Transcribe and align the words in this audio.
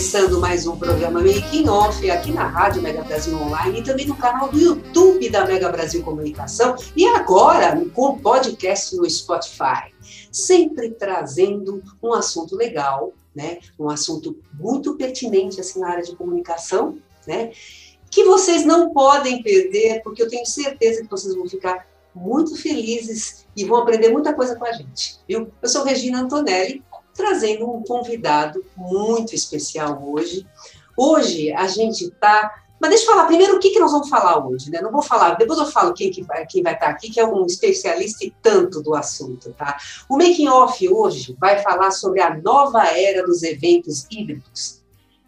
Começando 0.00 0.40
mais 0.40 0.66
um 0.66 0.78
programa 0.78 1.20
Making 1.20 1.68
Off 1.68 2.10
aqui 2.10 2.32
na 2.32 2.46
Rádio 2.46 2.80
Mega 2.80 3.02
Brasil 3.02 3.36
Online 3.36 3.80
e 3.80 3.84
também 3.84 4.06
no 4.06 4.16
canal 4.16 4.48
do 4.48 4.58
YouTube 4.58 5.28
da 5.28 5.44
Mega 5.44 5.68
Brasil 5.68 6.02
Comunicação 6.02 6.74
e 6.96 7.04
agora 7.06 7.78
com 7.92 8.18
podcast 8.18 8.96
no 8.96 9.08
Spotify. 9.08 9.92
Sempre 10.32 10.92
trazendo 10.92 11.82
um 12.02 12.14
assunto 12.14 12.56
legal, 12.56 13.12
né? 13.34 13.58
Um 13.78 13.90
assunto 13.90 14.38
muito 14.58 14.96
pertinente 14.96 15.60
assim 15.60 15.80
na 15.80 15.90
área 15.90 16.02
de 16.02 16.16
comunicação, 16.16 16.96
né? 17.26 17.52
Que 18.10 18.24
vocês 18.24 18.64
não 18.64 18.94
podem 18.94 19.42
perder, 19.42 20.02
porque 20.02 20.22
eu 20.22 20.30
tenho 20.30 20.46
certeza 20.46 21.02
que 21.02 21.10
vocês 21.10 21.34
vão 21.34 21.46
ficar 21.46 21.86
muito 22.14 22.56
felizes 22.56 23.46
e 23.54 23.66
vão 23.66 23.82
aprender 23.82 24.08
muita 24.08 24.32
coisa 24.32 24.56
com 24.56 24.64
a 24.64 24.72
gente, 24.72 25.18
viu? 25.28 25.48
Eu 25.60 25.68
sou 25.68 25.84
Regina 25.84 26.22
Antonelli, 26.22 26.82
trazendo 27.14 27.70
um 27.70 27.82
convidado 27.82 28.64
muito 28.76 29.34
especial 29.34 30.02
hoje. 30.02 30.46
Hoje 30.96 31.52
a 31.52 31.66
gente 31.66 32.04
está. 32.04 32.62
Mas 32.80 32.90
deixa 32.90 33.04
eu 33.04 33.10
falar 33.10 33.26
primeiro 33.26 33.56
o 33.56 33.60
que, 33.60 33.70
que 33.70 33.78
nós 33.78 33.92
vamos 33.92 34.08
falar 34.08 34.46
hoje, 34.46 34.70
né? 34.70 34.80
Não 34.80 34.90
vou 34.90 35.02
falar, 35.02 35.34
depois 35.34 35.58
eu 35.58 35.66
falo 35.66 35.92
quem, 35.92 36.10
que 36.10 36.22
vai, 36.22 36.46
quem 36.46 36.62
vai 36.62 36.72
estar 36.72 36.88
aqui, 36.88 37.10
que 37.10 37.20
é 37.20 37.26
um 37.26 37.44
especialista 37.44 38.24
e 38.24 38.32
tanto 38.42 38.82
do 38.82 38.94
assunto, 38.94 39.52
tá? 39.52 39.76
O 40.08 40.16
Making 40.16 40.48
Off 40.48 40.88
hoje 40.88 41.36
vai 41.38 41.62
falar 41.62 41.90
sobre 41.90 42.22
a 42.22 42.34
nova 42.34 42.86
era 42.86 43.22
dos 43.26 43.42
eventos 43.42 44.06
híbridos. 44.10 44.80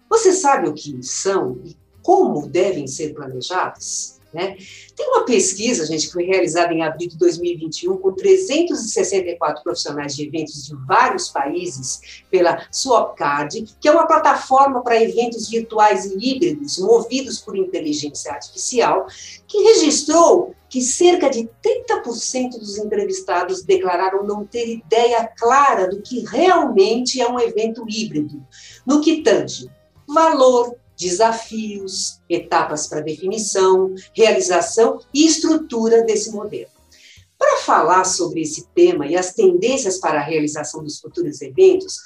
Você 0.08 0.32
sabe 0.32 0.68
o 0.68 0.72
que 0.72 1.02
são 1.02 1.58
e 1.62 1.76
como 2.02 2.48
devem 2.48 2.86
ser 2.86 3.14
planejados? 3.14 4.21
Né? 4.32 4.56
Tem 4.96 5.08
uma 5.08 5.24
pesquisa, 5.26 5.84
gente, 5.84 6.06
que 6.06 6.12
foi 6.12 6.24
realizada 6.24 6.72
em 6.72 6.82
abril 6.82 7.08
de 7.08 7.18
2021 7.18 7.98
com 7.98 8.12
364 8.12 9.62
profissionais 9.62 10.16
de 10.16 10.26
eventos 10.26 10.66
de 10.66 10.74
vários 10.86 11.28
países 11.28 12.22
pela 12.30 12.66
Swapcard, 12.70 13.76
que 13.78 13.88
é 13.88 13.92
uma 13.92 14.06
plataforma 14.06 14.82
para 14.82 15.02
eventos 15.02 15.50
virtuais 15.50 16.06
e 16.06 16.16
híbridos 16.18 16.78
movidos 16.78 17.40
por 17.40 17.56
inteligência 17.56 18.32
artificial, 18.32 19.06
que 19.46 19.58
registrou 19.58 20.54
que 20.70 20.80
cerca 20.80 21.28
de 21.28 21.50
30% 21.62 22.58
dos 22.58 22.78
entrevistados 22.78 23.62
declararam 23.62 24.24
não 24.24 24.46
ter 24.46 24.66
ideia 24.66 25.30
clara 25.36 25.86
do 25.86 26.00
que 26.00 26.24
realmente 26.24 27.20
é 27.20 27.28
um 27.28 27.38
evento 27.38 27.84
híbrido, 27.86 28.42
no 28.86 29.02
que 29.02 29.20
tange 29.20 29.70
valor, 30.08 30.74
desafios, 31.02 32.20
etapas 32.28 32.86
para 32.86 33.00
definição, 33.00 33.94
realização 34.14 35.00
e 35.12 35.26
estrutura 35.26 36.02
desse 36.02 36.30
modelo. 36.30 36.70
Para 37.38 37.58
falar 37.58 38.04
sobre 38.04 38.42
esse 38.42 38.68
tema 38.68 39.06
e 39.06 39.16
as 39.16 39.34
tendências 39.34 39.98
para 39.98 40.20
a 40.20 40.22
realização 40.22 40.82
dos 40.82 41.00
futuros 41.00 41.42
eventos, 41.42 41.98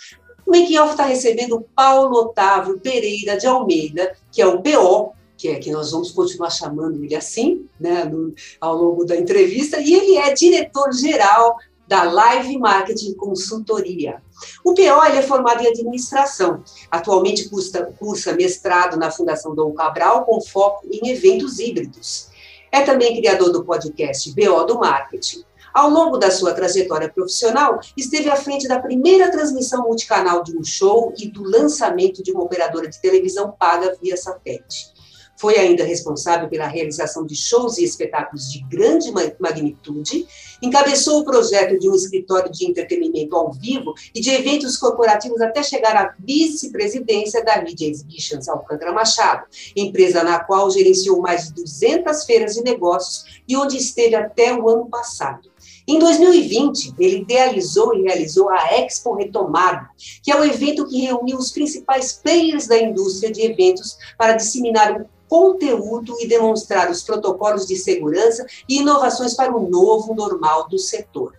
o 0.47 0.51
Make 0.51 0.79
Off 0.79 0.93
está 0.93 1.05
recebendo 1.05 1.67
Paulo 1.75 2.17
Otávio 2.21 2.81
Pereira 2.81 3.37
de 3.37 3.47
Almeida, 3.47 4.17
que 4.33 4.41
é 4.41 4.47
o 4.47 4.63
PO, 4.63 5.13
que 5.37 5.49
é 5.49 5.59
que 5.59 5.71
nós 5.71 5.91
vamos 5.91 6.13
continuar 6.13 6.51
chamando 6.51 7.05
ele 7.05 7.15
assim, 7.15 7.67
né, 7.79 8.05
no, 8.05 8.35
ao 8.61 8.75
longo 8.75 9.05
da 9.05 9.17
entrevista, 9.17 9.79
e 9.79 9.93
ele 9.93 10.17
é 10.17 10.33
diretor-geral 10.33 11.59
da 11.87 12.03
Live 12.03 12.59
Marketing 12.59 13.15
Consultoria. 13.15 14.23
O 14.65 14.75
PO 14.75 15.03
é 15.05 15.23
formado 15.23 15.63
em 15.63 15.69
administração. 15.69 16.63
Atualmente 16.91 17.49
cursa, 17.49 17.85
cursa 17.99 18.33
mestrado 18.33 18.97
na 18.97 19.11
Fundação 19.11 19.55
Dom 19.55 19.73
Cabral 19.73 20.25
com 20.25 20.41
foco 20.41 20.87
em 20.91 21.09
eventos 21.09 21.59
híbridos. 21.59 22.29
É 22.73 22.83
também 22.83 23.17
criador 23.17 23.53
do 23.53 23.65
podcast 23.65 24.33
BO 24.35 24.65
do 24.65 24.79
Marketing. 24.79 25.45
Ao 25.73 25.91
longo 25.91 26.17
da 26.17 26.31
sua 26.31 26.55
trajetória 26.55 27.09
profissional, 27.09 27.79
esteve 27.97 28.31
à 28.31 28.37
frente 28.37 28.67
da 28.67 28.81
primeira 28.81 29.31
transmissão 29.31 29.83
multicanal 29.83 30.43
de 30.43 30.57
um 30.57 30.65
show 30.65 31.13
e 31.19 31.29
do 31.29 31.43
lançamento 31.43 32.23
de 32.23 32.33
uma 32.33 32.43
operadora 32.43 32.89
de 32.89 33.01
televisão 33.01 33.55
paga 33.59 33.95
via 34.01 34.17
satélite. 34.17 34.96
Foi 35.37 35.59
ainda 35.59 35.85
responsável 35.85 36.49
pela 36.49 36.67
realização 36.67 37.27
de 37.27 37.37
shows 37.37 37.79
e 37.79 37.85
espetáculos 37.85 38.51
de 38.51 38.61
grande 38.65 39.13
magnitude, 39.39 40.27
encabeçou 40.63 41.21
o 41.21 41.25
projeto 41.25 41.79
de 41.79 41.89
um 41.89 41.95
escritório 41.95 42.51
de 42.51 42.67
entretenimento 42.67 43.37
ao 43.37 43.53
vivo 43.53 43.95
e 44.15 44.21
de 44.21 44.31
eventos 44.31 44.77
corporativos 44.77 45.41
até 45.41 45.63
chegar 45.63 45.97
à 45.97 46.15
vice-presidência 46.19 47.45
da 47.45 47.63
Media 47.63 47.89
Exhibitions 47.89 48.49
Alcântara 48.49 48.93
Machado, 48.93 49.47
empresa 49.77 50.23
na 50.23 50.41
qual 50.41 50.71
gerenciou 50.71 51.21
mais 51.21 51.49
de 51.49 51.55
200 51.55 52.25
feiras 52.25 52.55
de 52.55 52.63
negócios 52.63 53.43
e 53.47 53.57
onde 53.57 53.77
esteve 53.77 54.15
até 54.15 54.55
o 54.55 54.69
ano 54.69 54.87
passado. 54.89 55.51
Em 55.89 55.99
2020, 56.01 56.95
ele 56.99 57.19
idealizou 57.19 57.95
e 57.95 58.03
realizou 58.03 58.51
a 58.51 58.81
Expo 58.81 59.15
Retomada, 59.15 59.89
que 60.23 60.33
é 60.33 60.37
um 60.37 60.45
evento 60.45 60.87
que 60.87 61.01
reuniu 61.01 61.37
os 61.37 61.53
principais 61.53 62.13
players 62.13 62.67
da 62.67 62.77
indústria 62.77 63.31
de 63.31 63.43
eventos 63.43 63.97
para 64.19 64.33
disseminar 64.33 65.01
o 65.01 65.16
conteúdo 65.29 66.17
e 66.21 66.27
demonstrar 66.27 66.91
os 66.91 67.03
protocolos 67.03 67.67
de 67.67 67.77
segurança 67.77 68.47
e 68.69 68.79
inovações 68.79 69.35
para 69.35 69.57
o 69.57 69.69
novo 69.69 70.15
normal 70.15 70.69
do 70.69 70.79
setor. 70.79 71.35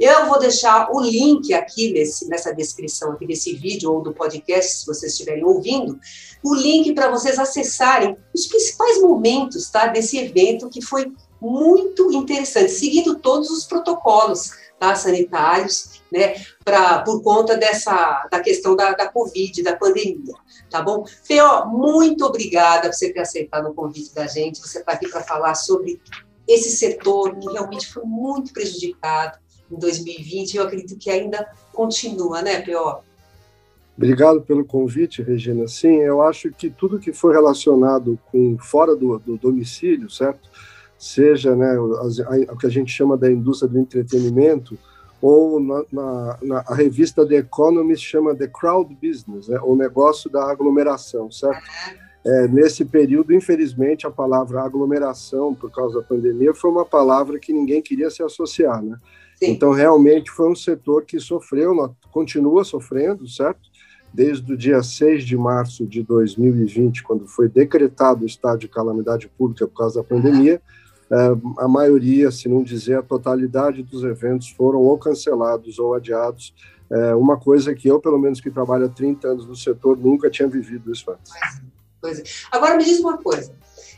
Eu 0.00 0.26
vou 0.26 0.38
deixar 0.38 0.90
o 0.90 1.00
link 1.00 1.54
aqui 1.54 1.92
nesse, 1.92 2.28
nessa 2.28 2.52
descrição 2.52 3.12
aqui 3.12 3.24
desse 3.24 3.54
vídeo 3.54 3.92
ou 3.92 4.02
do 4.02 4.12
podcast, 4.12 4.80
se 4.80 4.86
vocês 4.86 5.12
estiverem 5.12 5.44
ouvindo, 5.44 5.98
o 6.42 6.54
link 6.54 6.92
para 6.92 7.08
vocês 7.08 7.38
acessarem 7.38 8.16
os 8.34 8.46
principais 8.46 9.00
momentos 9.00 9.70
tá, 9.70 9.86
desse 9.86 10.18
evento 10.18 10.68
que 10.68 10.82
foi 10.82 11.12
muito 11.40 12.12
interessante, 12.12 12.70
seguindo 12.70 13.18
todos 13.18 13.50
os 13.50 13.64
protocolos 13.64 14.50
tá, 14.78 14.94
sanitários 14.96 16.02
né, 16.10 16.34
pra, 16.64 17.00
por 17.02 17.22
conta 17.22 17.56
dessa 17.56 18.26
da 18.30 18.40
questão 18.40 18.74
da, 18.74 18.92
da 18.92 19.08
Covid, 19.08 19.62
da 19.62 19.76
pandemia, 19.76 20.34
tá 20.72 20.82
bom? 20.82 21.04
Feo, 21.22 21.66
muito 21.66 22.24
obrigada 22.24 22.88
por 22.88 22.94
você 22.94 23.12
ter 23.12 23.20
aceitado 23.20 23.68
o 23.68 23.74
convite 23.74 24.14
da 24.14 24.26
gente, 24.26 24.60
você 24.60 24.80
está 24.80 24.92
aqui 24.92 25.08
para 25.08 25.22
falar 25.22 25.54
sobre 25.54 26.00
esse 26.48 26.70
setor 26.70 27.36
que 27.36 27.52
realmente 27.52 27.86
foi 27.86 28.02
muito 28.04 28.52
prejudicado 28.52 29.38
em 29.70 29.78
2020, 29.78 30.56
eu 30.56 30.64
acredito 30.64 30.98
que 30.98 31.10
ainda 31.10 31.46
continua, 31.72 32.42
né, 32.42 32.62
Feo? 32.64 33.00
Obrigado 33.96 34.40
pelo 34.42 34.64
convite, 34.64 35.22
Regina. 35.22 35.68
Sim, 35.68 35.96
eu 35.96 36.22
acho 36.22 36.50
que 36.50 36.70
tudo 36.70 36.98
que 36.98 37.12
foi 37.12 37.34
relacionado 37.34 38.18
com 38.30 38.56
fora 38.58 38.96
do, 38.96 39.18
do 39.18 39.36
domicílio, 39.36 40.10
certo? 40.10 40.48
Seja 40.98 41.54
né, 41.54 41.78
o 41.78 42.56
que 42.56 42.66
a 42.66 42.70
gente 42.70 42.90
chama 42.90 43.16
da 43.16 43.30
indústria 43.30 43.70
do 43.70 43.78
entretenimento, 43.78 44.78
ou 45.22 45.60
na, 45.60 45.84
na, 45.92 46.38
na, 46.42 46.64
a 46.66 46.74
revista 46.74 47.24
The 47.24 47.36
Economist 47.36 48.04
chama 48.04 48.34
The 48.34 48.48
Crowd 48.48 48.92
Business, 49.00 49.46
né, 49.46 49.60
o 49.62 49.76
negócio 49.76 50.28
da 50.28 50.50
aglomeração, 50.50 51.30
certo? 51.30 51.62
É, 52.24 52.48
nesse 52.48 52.84
período, 52.84 53.32
infelizmente, 53.32 54.06
a 54.06 54.10
palavra 54.10 54.62
aglomeração, 54.62 55.54
por 55.54 55.70
causa 55.70 56.00
da 56.00 56.06
pandemia, 56.06 56.52
foi 56.52 56.70
uma 56.70 56.84
palavra 56.84 57.38
que 57.38 57.52
ninguém 57.52 57.80
queria 57.80 58.10
se 58.10 58.22
associar, 58.22 58.82
né? 58.82 58.96
Sim. 59.36 59.50
Então, 59.52 59.70
realmente, 59.70 60.30
foi 60.30 60.50
um 60.50 60.54
setor 60.54 61.04
que 61.04 61.18
sofreu, 61.18 61.94
continua 62.10 62.64
sofrendo, 62.64 63.26
certo? 63.28 63.60
Desde 64.12 64.52
o 64.52 64.56
dia 64.56 64.82
6 64.82 65.24
de 65.24 65.36
março 65.36 65.86
de 65.86 66.02
2020, 66.02 67.02
quando 67.02 67.26
foi 67.26 67.48
decretado 67.48 68.22
o 68.22 68.26
estado 68.26 68.58
de 68.58 68.68
calamidade 68.68 69.28
pública 69.28 69.66
por 69.66 69.78
causa 69.78 70.00
da 70.00 70.08
pandemia, 70.08 70.54
uhum 70.54 70.81
a 71.58 71.68
maioria, 71.68 72.30
se 72.30 72.48
não 72.48 72.62
dizer 72.62 72.98
a 72.98 73.02
totalidade 73.02 73.82
dos 73.82 74.02
eventos 74.02 74.48
foram 74.50 74.80
ou 74.80 74.96
cancelados 74.96 75.78
ou 75.78 75.94
adiados. 75.94 76.54
É 76.90 77.14
uma 77.14 77.38
coisa 77.38 77.74
que 77.74 77.88
eu, 77.88 78.00
pelo 78.00 78.18
menos 78.18 78.40
que 78.40 78.50
trabalho 78.50 78.86
há 78.86 78.88
30 78.88 79.28
anos 79.28 79.46
no 79.46 79.56
setor, 79.56 79.96
nunca 79.96 80.30
tinha 80.30 80.48
vivido 80.48 80.92
isso 80.92 81.10
antes. 81.10 81.32
Pois 82.00 82.18
é. 82.18 82.22
Agora 82.50 82.76
me 82.76 82.84
diz 82.84 82.98
uma 83.00 83.16
coisa. 83.16 83.52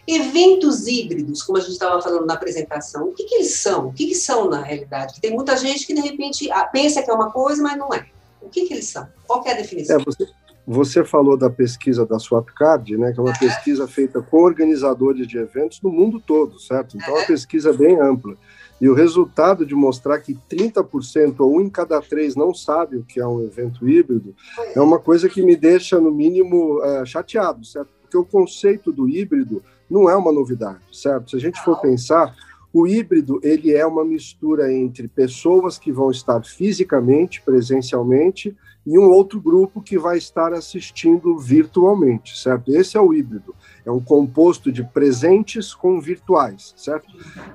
Eventos 0.06 0.86
híbridos, 0.86 1.42
como 1.42 1.56
a 1.58 1.60
gente 1.60 1.72
estava 1.72 2.00
falando 2.02 2.26
na 2.26 2.34
apresentação, 2.34 3.08
o 3.08 3.12
que, 3.12 3.24
que 3.24 3.36
eles 3.36 3.54
são? 3.54 3.88
O 3.88 3.92
que, 3.92 4.06
que 4.06 4.14
são 4.14 4.50
na 4.50 4.62
realidade? 4.62 5.20
Tem 5.20 5.32
muita 5.32 5.56
gente 5.56 5.86
que 5.86 5.94
de 5.94 6.02
repente 6.02 6.50
ah, 6.50 6.66
pensa 6.66 7.02
que 7.02 7.10
é 7.10 7.14
uma 7.14 7.30
coisa, 7.30 7.62
mas 7.62 7.78
não 7.78 7.92
é. 7.92 8.06
O 8.42 8.50
que, 8.50 8.66
que 8.66 8.74
eles 8.74 8.86
são? 8.86 9.08
Qual 9.26 9.42
é 9.46 9.52
a 9.52 9.56
definição? 9.56 9.98
É, 9.98 10.04
você, 10.04 10.28
você 10.66 11.04
falou 11.04 11.36
da 11.36 11.50
pesquisa 11.50 12.06
da 12.06 12.18
Swapcard, 12.18 12.96
né, 12.96 13.12
que 13.12 13.20
é 13.20 13.22
uma 13.22 13.38
pesquisa 13.38 13.86
feita 13.86 14.22
com 14.22 14.42
organizadores 14.42 15.26
de 15.26 15.36
eventos 15.36 15.80
no 15.82 15.90
mundo 15.90 16.18
todo, 16.18 16.58
certo? 16.58 16.96
Então, 16.96 17.14
é 17.14 17.18
uma 17.18 17.26
pesquisa 17.26 17.72
bem 17.72 18.00
ampla. 18.00 18.36
E 18.80 18.88
o 18.88 18.94
resultado 18.94 19.64
de 19.64 19.74
mostrar 19.74 20.18
que 20.20 20.34
30% 20.34 21.40
ou 21.40 21.56
um 21.56 21.60
em 21.60 21.70
cada 21.70 22.00
três 22.00 22.34
não 22.34 22.52
sabe 22.52 22.96
o 22.96 23.04
que 23.04 23.20
é 23.20 23.26
um 23.26 23.42
evento 23.44 23.88
híbrido 23.88 24.34
é 24.74 24.80
uma 24.80 24.98
coisa 24.98 25.28
que 25.28 25.42
me 25.42 25.54
deixa, 25.54 26.00
no 26.00 26.10
mínimo, 26.10 26.82
é, 26.82 27.04
chateado, 27.04 27.64
certo? 27.64 27.88
Porque 28.00 28.16
o 28.16 28.24
conceito 28.24 28.90
do 28.90 29.08
híbrido 29.08 29.62
não 29.88 30.08
é 30.08 30.16
uma 30.16 30.32
novidade, 30.32 30.80
certo? 30.92 31.30
Se 31.30 31.36
a 31.36 31.40
gente 31.40 31.62
for 31.62 31.80
pensar, 31.80 32.34
o 32.72 32.86
híbrido 32.86 33.38
ele 33.42 33.72
é 33.72 33.86
uma 33.86 34.04
mistura 34.04 34.72
entre 34.72 35.06
pessoas 35.06 35.78
que 35.78 35.92
vão 35.92 36.10
estar 36.10 36.42
fisicamente, 36.44 37.40
presencialmente, 37.42 38.56
e 38.86 38.98
um 38.98 39.10
outro 39.10 39.40
grupo 39.40 39.80
que 39.80 39.98
vai 39.98 40.18
estar 40.18 40.52
assistindo 40.52 41.38
virtualmente, 41.38 42.38
certo? 42.38 42.74
Esse 42.74 42.96
é 42.96 43.00
o 43.00 43.14
híbrido. 43.14 43.54
É 43.84 43.90
um 43.90 44.00
composto 44.00 44.72
de 44.72 44.82
presentes 44.82 45.74
com 45.74 46.00
virtuais, 46.00 46.74
certo? 46.76 47.06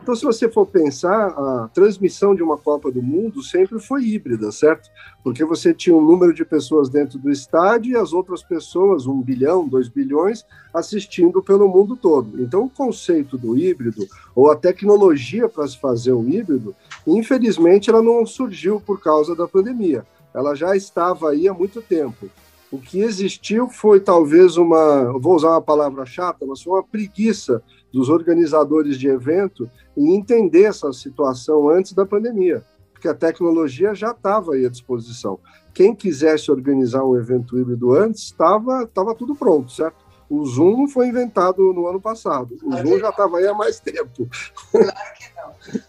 Então, 0.01 0.15
se 0.15 0.23
você 0.23 0.49
for 0.49 0.65
pensar, 0.65 1.27
a 1.27 1.69
transmissão 1.73 2.35
de 2.35 2.43
uma 2.43 2.57
Copa 2.57 2.91
do 2.91 3.01
Mundo 3.01 3.41
sempre 3.41 3.79
foi 3.79 4.03
híbrida, 4.05 4.51
certo? 4.51 4.89
Porque 5.23 5.43
você 5.43 5.73
tinha 5.73 5.95
um 5.95 6.05
número 6.05 6.33
de 6.33 6.45
pessoas 6.45 6.89
dentro 6.89 7.17
do 7.17 7.31
estádio 7.31 7.93
e 7.93 7.95
as 7.95 8.13
outras 8.13 8.43
pessoas, 8.43 9.07
um 9.07 9.21
bilhão, 9.21 9.67
dois 9.67 9.87
bilhões, 9.87 10.45
assistindo 10.73 11.41
pelo 11.41 11.67
mundo 11.67 11.95
todo. 11.95 12.41
Então, 12.41 12.65
o 12.65 12.69
conceito 12.69 13.37
do 13.37 13.57
híbrido, 13.57 14.05
ou 14.35 14.51
a 14.51 14.55
tecnologia 14.55 15.49
para 15.49 15.67
se 15.67 15.79
fazer 15.79 16.13
um 16.13 16.27
híbrido, 16.29 16.75
infelizmente, 17.17 17.89
ela 17.89 18.01
não 18.01 18.25
surgiu 18.25 18.79
por 18.79 19.01
causa 19.01 19.35
da 19.35 19.47
pandemia. 19.47 20.05
Ela 20.33 20.55
já 20.55 20.75
estava 20.75 21.29
aí 21.29 21.47
há 21.47 21.53
muito 21.53 21.81
tempo. 21.81 22.29
O 22.71 22.77
que 22.77 23.01
existiu 23.01 23.67
foi 23.67 23.99
talvez 23.99 24.55
uma, 24.55 25.17
vou 25.19 25.35
usar 25.35 25.49
uma 25.49 25.61
palavra 25.61 26.05
chata, 26.05 26.45
mas 26.45 26.61
foi 26.61 26.73
uma 26.73 26.83
preguiça 26.83 27.63
dos 27.91 28.09
organizadores 28.09 28.97
de 28.97 29.07
evento 29.07 29.69
em 29.97 30.15
entender 30.15 30.63
essa 30.63 30.93
situação 30.93 31.67
antes 31.67 31.93
da 31.93 32.05
pandemia, 32.05 32.63
porque 32.93 33.07
a 33.07 33.15
tecnologia 33.15 33.95
já 33.95 34.11
estava 34.11 34.53
aí 34.53 34.65
à 34.65 34.69
disposição. 34.69 35.39
Quem 35.73 35.95
quisesse 35.95 36.51
organizar 36.51 37.03
um 37.03 37.17
evento 37.17 37.57
híbrido 37.57 37.91
antes, 37.91 38.25
estava 38.25 38.85
tava 38.85 39.15
tudo 39.15 39.35
pronto, 39.35 39.71
certo? 39.71 39.97
O 40.29 40.45
Zoom 40.45 40.87
foi 40.87 41.07
inventado 41.07 41.73
no 41.73 41.87
ano 41.87 41.99
passado. 41.99 42.55
O 42.63 42.71
Zoom 42.77 42.99
já 42.99 43.09
estava 43.09 43.39
aí 43.39 43.47
há 43.47 43.53
mais 43.53 43.79
tempo. 43.79 44.29
Claro 44.71 44.93
que 45.17 45.35
não. 45.35 45.81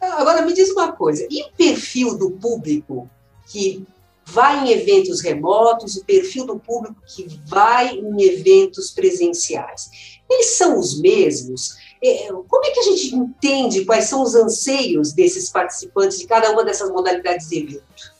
Agora, 0.00 0.42
me 0.42 0.52
diz 0.52 0.70
uma 0.70 0.92
coisa: 0.92 1.26
e 1.30 1.42
o 1.42 1.52
perfil 1.52 2.16
do 2.16 2.30
público 2.30 3.08
que 3.46 3.86
vai 4.24 4.64
em 4.64 4.70
eventos 4.70 5.20
remotos, 5.20 5.96
o 5.96 6.04
perfil 6.04 6.46
do 6.46 6.58
público 6.58 7.02
que 7.06 7.26
vai 7.46 7.96
em 7.96 8.22
eventos 8.22 8.90
presenciais. 8.90 9.90
Eles 10.28 10.56
são 10.56 10.78
os 10.78 11.00
mesmos? 11.00 11.76
É, 12.02 12.28
como 12.28 12.64
é 12.64 12.70
que 12.70 12.80
a 12.80 12.84
gente 12.84 13.14
entende 13.14 13.84
quais 13.84 14.04
são 14.04 14.22
os 14.22 14.34
anseios 14.34 15.12
desses 15.12 15.50
participantes 15.50 16.18
de 16.18 16.26
cada 16.26 16.50
uma 16.52 16.64
dessas 16.64 16.90
modalidades 16.90 17.48
de 17.48 17.58
evento? 17.58 18.19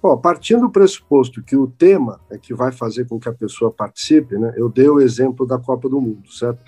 Bom, 0.00 0.16
partindo 0.16 0.60
do 0.60 0.70
pressuposto 0.70 1.42
que 1.42 1.56
o 1.56 1.66
tema 1.66 2.20
é 2.30 2.38
que 2.38 2.54
vai 2.54 2.70
fazer 2.70 3.08
com 3.08 3.18
que 3.18 3.28
a 3.28 3.32
pessoa 3.32 3.72
participe, 3.72 4.38
né? 4.38 4.54
Eu 4.56 4.68
dei 4.68 4.88
o 4.88 5.00
exemplo 5.00 5.44
da 5.44 5.58
Copa 5.58 5.88
do 5.88 6.00
Mundo, 6.00 6.30
certo? 6.30 6.60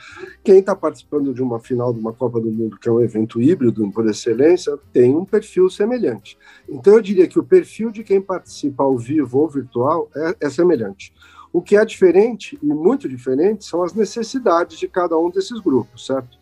Quem 0.43 0.59
está 0.59 0.75
participando 0.75 1.33
de 1.33 1.41
uma 1.41 1.61
final 1.61 1.93
de 1.93 2.01
uma 2.01 2.13
Copa 2.13 2.41
do 2.41 2.51
Mundo, 2.51 2.77
que 2.77 2.89
é 2.89 2.93
um 2.93 3.01
evento 3.01 3.41
híbrido 3.41 3.89
por 3.93 4.05
excelência, 4.09 4.77
tem 4.93 5.15
um 5.15 5.25
perfil 5.25 5.71
semelhante. 5.71 6.37
Então 6.69 6.95
eu 6.95 7.01
diria 7.01 7.29
que 7.29 7.39
o 7.39 7.45
perfil 7.45 7.93
de 7.93 8.03
quem 8.03 8.21
participa 8.21 8.83
ao 8.83 8.99
vivo 8.99 9.39
ou 9.39 9.49
virtual 9.49 10.11
é, 10.17 10.37
é 10.41 10.51
semelhante. 10.51 11.15
O 11.53 11.63
que 11.63 11.77
é 11.77 11.85
diferente 11.85 12.59
e 12.61 12.67
muito 12.67 13.09
diferente 13.09 13.65
são 13.65 13.85
as 13.85 13.95
necessidades 13.95 14.77
de 14.77 14.89
cada 14.89 15.17
um 15.17 15.31
desses 15.31 15.61
grupos, 15.61 16.05
certo? 16.05 16.40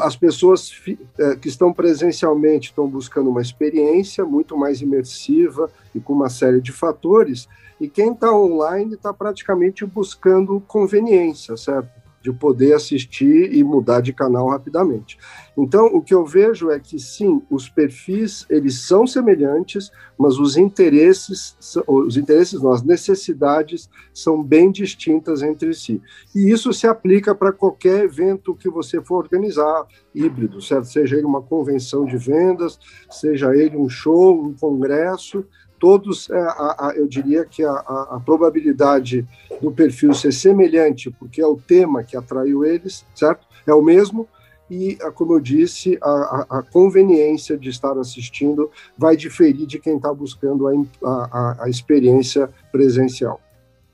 As 0.00 0.16
pessoas 0.16 0.72
é, 1.18 1.36
que 1.36 1.48
estão 1.48 1.72
presencialmente 1.72 2.70
estão 2.70 2.88
buscando 2.88 3.30
uma 3.30 3.42
experiência 3.42 4.24
muito 4.24 4.56
mais 4.56 4.80
imersiva 4.80 5.70
e 5.94 6.00
com 6.00 6.12
uma 6.12 6.28
série 6.30 6.60
de 6.60 6.72
fatores, 6.72 7.48
e 7.80 7.88
quem 7.88 8.12
está 8.12 8.34
online 8.34 8.94
está 8.94 9.12
praticamente 9.12 9.84
buscando 9.84 10.60
conveniência, 10.66 11.56
certo? 11.56 12.03
De 12.24 12.32
poder 12.32 12.72
assistir 12.72 13.52
e 13.54 13.62
mudar 13.62 14.00
de 14.00 14.10
canal 14.10 14.48
rapidamente. 14.48 15.18
Então, 15.58 15.84
o 15.88 16.00
que 16.00 16.14
eu 16.14 16.24
vejo 16.24 16.70
é 16.70 16.80
que 16.80 16.98
sim, 16.98 17.42
os 17.50 17.68
perfis 17.68 18.46
eles 18.48 18.86
são 18.86 19.06
semelhantes, 19.06 19.90
mas 20.18 20.38
os 20.38 20.56
interesses, 20.56 21.54
os 21.86 22.16
interesses, 22.16 22.62
não, 22.62 22.72
as 22.72 22.82
necessidades 22.82 23.90
são 24.14 24.42
bem 24.42 24.72
distintas 24.72 25.42
entre 25.42 25.74
si. 25.74 26.00
E 26.34 26.50
isso 26.50 26.72
se 26.72 26.86
aplica 26.86 27.34
para 27.34 27.52
qualquer 27.52 28.04
evento 28.04 28.54
que 28.54 28.70
você 28.70 29.02
for 29.02 29.16
organizar, 29.16 29.86
híbrido, 30.14 30.62
certo? 30.62 30.86
Seja 30.86 31.16
ele 31.16 31.26
uma 31.26 31.42
convenção 31.42 32.06
de 32.06 32.16
vendas, 32.16 32.78
seja 33.10 33.54
ele 33.54 33.76
um 33.76 33.88
show, 33.88 34.42
um 34.42 34.54
congresso, 34.54 35.44
todos, 35.84 36.30
é, 36.30 36.40
a, 36.40 36.88
a, 36.88 36.92
eu 36.96 37.06
diria 37.06 37.44
que 37.44 37.62
a, 37.62 37.70
a, 37.70 38.18
probabilidade 38.24 39.22
do 39.60 39.70
perfil 39.70 40.14
ser 40.14 40.32
semelhante, 40.32 41.10
porque 41.10 41.42
é 41.42 41.46
o 41.46 41.56
tema 41.56 42.02
que 42.02 42.16
atraiu 42.16 42.64
eles, 42.64 43.04
certo? 43.14 43.46
É 43.66 43.74
o 43.74 43.82
mesmo, 43.82 44.26
e, 44.70 44.96
como 45.14 45.34
eu 45.34 45.40
disse, 45.40 45.98
a, 46.00 46.64
conveniência 46.72 47.58
de 47.58 47.68
estar 47.68 47.98
assistindo 47.98 48.70
vai 48.96 49.14
diferir 49.14 49.66
de 49.66 49.78
quem 49.78 49.96
está 49.96 50.10
buscando 50.10 50.66
a, 51.04 51.68
experiência 51.68 52.48
presencial. 52.72 53.38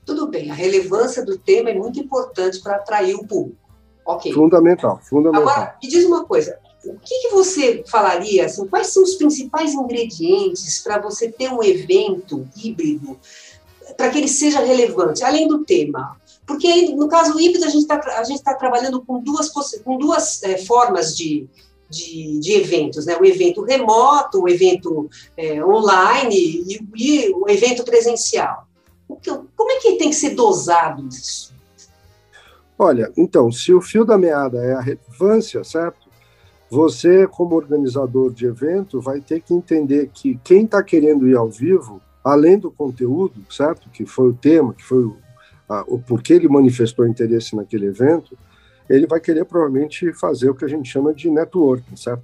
Tudo 0.05 0.29
bem, 0.29 0.49
a 0.49 0.53
relevância 0.53 1.25
do 1.25 1.37
tema 1.37 1.71
é 1.71 1.73
muito 1.73 1.99
importante 1.99 2.61
para 2.61 2.77
atrair 2.77 3.15
o 3.15 3.27
público. 3.27 3.59
Ok. 4.05 4.31
Fundamental, 4.31 4.97
fundamental. 5.03 5.49
Agora, 5.49 5.75
me 5.83 5.89
diz 5.89 6.05
uma 6.05 6.23
coisa: 6.23 6.57
o 6.85 6.97
que, 6.99 7.21
que, 7.21 7.29
você 7.29 7.83
falaria, 7.87 8.45
assim, 8.45 8.67
quais 8.67 8.87
são 8.87 9.03
os 9.03 9.15
principais 9.15 9.73
ingredientes 9.73 10.79
para 10.79 10.99
você 10.99 11.31
ter 11.31 11.49
um 11.49 11.63
evento 11.63 12.47
híbrido, 12.55 13.19
para 13.95 14.09
que 14.09 14.17
ele 14.17 14.27
seja 14.27 14.59
relevante, 14.61 15.23
além 15.23 15.47
do 15.47 15.63
tema? 15.63 16.19
Porque, 16.45 16.89
no 16.95 17.07
caso 17.07 17.39
híbrido, 17.39 17.65
a 17.65 17.69
gente 17.69 17.83
está 17.83 17.97
tá 17.97 18.53
trabalhando 18.55 19.01
com 19.01 19.21
duas, 19.21 19.49
com 19.83 19.97
duas 19.97 20.41
é, 20.43 20.57
formas 20.57 21.15
de, 21.15 21.47
de, 21.89 22.39
de, 22.39 22.53
eventos, 22.53 23.05
né? 23.05 23.15
o 23.17 23.25
evento 23.25 23.63
remoto, 23.63 24.41
o 24.41 24.49
evento 24.49 25.09
é, 25.37 25.63
online 25.63 26.35
e, 26.35 26.79
e, 26.95 27.33
o 27.35 27.47
evento 27.47 27.83
presencial. 27.83 28.67
Como 29.55 29.71
é 29.71 29.79
que 29.79 29.97
tem 29.97 30.09
que 30.09 30.15
ser 30.15 30.31
dosado 30.31 31.07
isso? 31.07 31.53
Olha, 32.77 33.11
então, 33.15 33.51
se 33.51 33.71
o 33.71 33.81
fio 33.81 34.03
da 34.03 34.17
meada 34.17 34.57
é 34.57 34.73
a 34.73 34.81
relevância, 34.81 35.63
certo? 35.63 36.00
Você, 36.71 37.27
como 37.27 37.55
organizador 37.55 38.31
de 38.31 38.45
evento, 38.45 39.01
vai 39.01 39.19
ter 39.19 39.41
que 39.41 39.53
entender 39.53 40.09
que 40.13 40.39
quem 40.41 40.63
está 40.63 40.81
querendo 40.81 41.27
ir 41.27 41.35
ao 41.35 41.49
vivo, 41.49 42.01
além 42.23 42.57
do 42.57 42.71
conteúdo, 42.71 43.43
certo? 43.49 43.89
Que 43.89 44.05
foi 44.05 44.29
o 44.29 44.33
tema, 44.33 44.73
que 44.73 44.81
foi 44.81 45.03
o, 45.03 45.17
a, 45.67 45.83
o 45.85 45.99
porquê 45.99 46.35
ele 46.35 46.47
manifestou 46.47 47.05
interesse 47.05 47.57
naquele 47.57 47.87
evento, 47.87 48.37
ele 48.89 49.05
vai 49.05 49.19
querer 49.19 49.43
provavelmente 49.43 50.13
fazer 50.13 50.49
o 50.49 50.55
que 50.55 50.63
a 50.63 50.67
gente 50.69 50.87
chama 50.87 51.13
de 51.13 51.29
networking, 51.29 51.97
certo? 51.97 52.23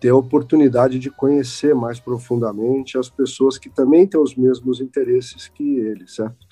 Ter 0.00 0.10
a 0.10 0.16
oportunidade 0.16 0.98
de 0.98 1.10
conhecer 1.10 1.74
mais 1.74 1.98
profundamente 1.98 2.98
as 2.98 3.08
pessoas 3.08 3.56
que 3.56 3.70
também 3.70 4.06
têm 4.06 4.20
os 4.20 4.36
mesmos 4.36 4.80
interesses 4.80 5.48
que 5.48 5.78
ele, 5.78 6.06
certo? 6.06 6.46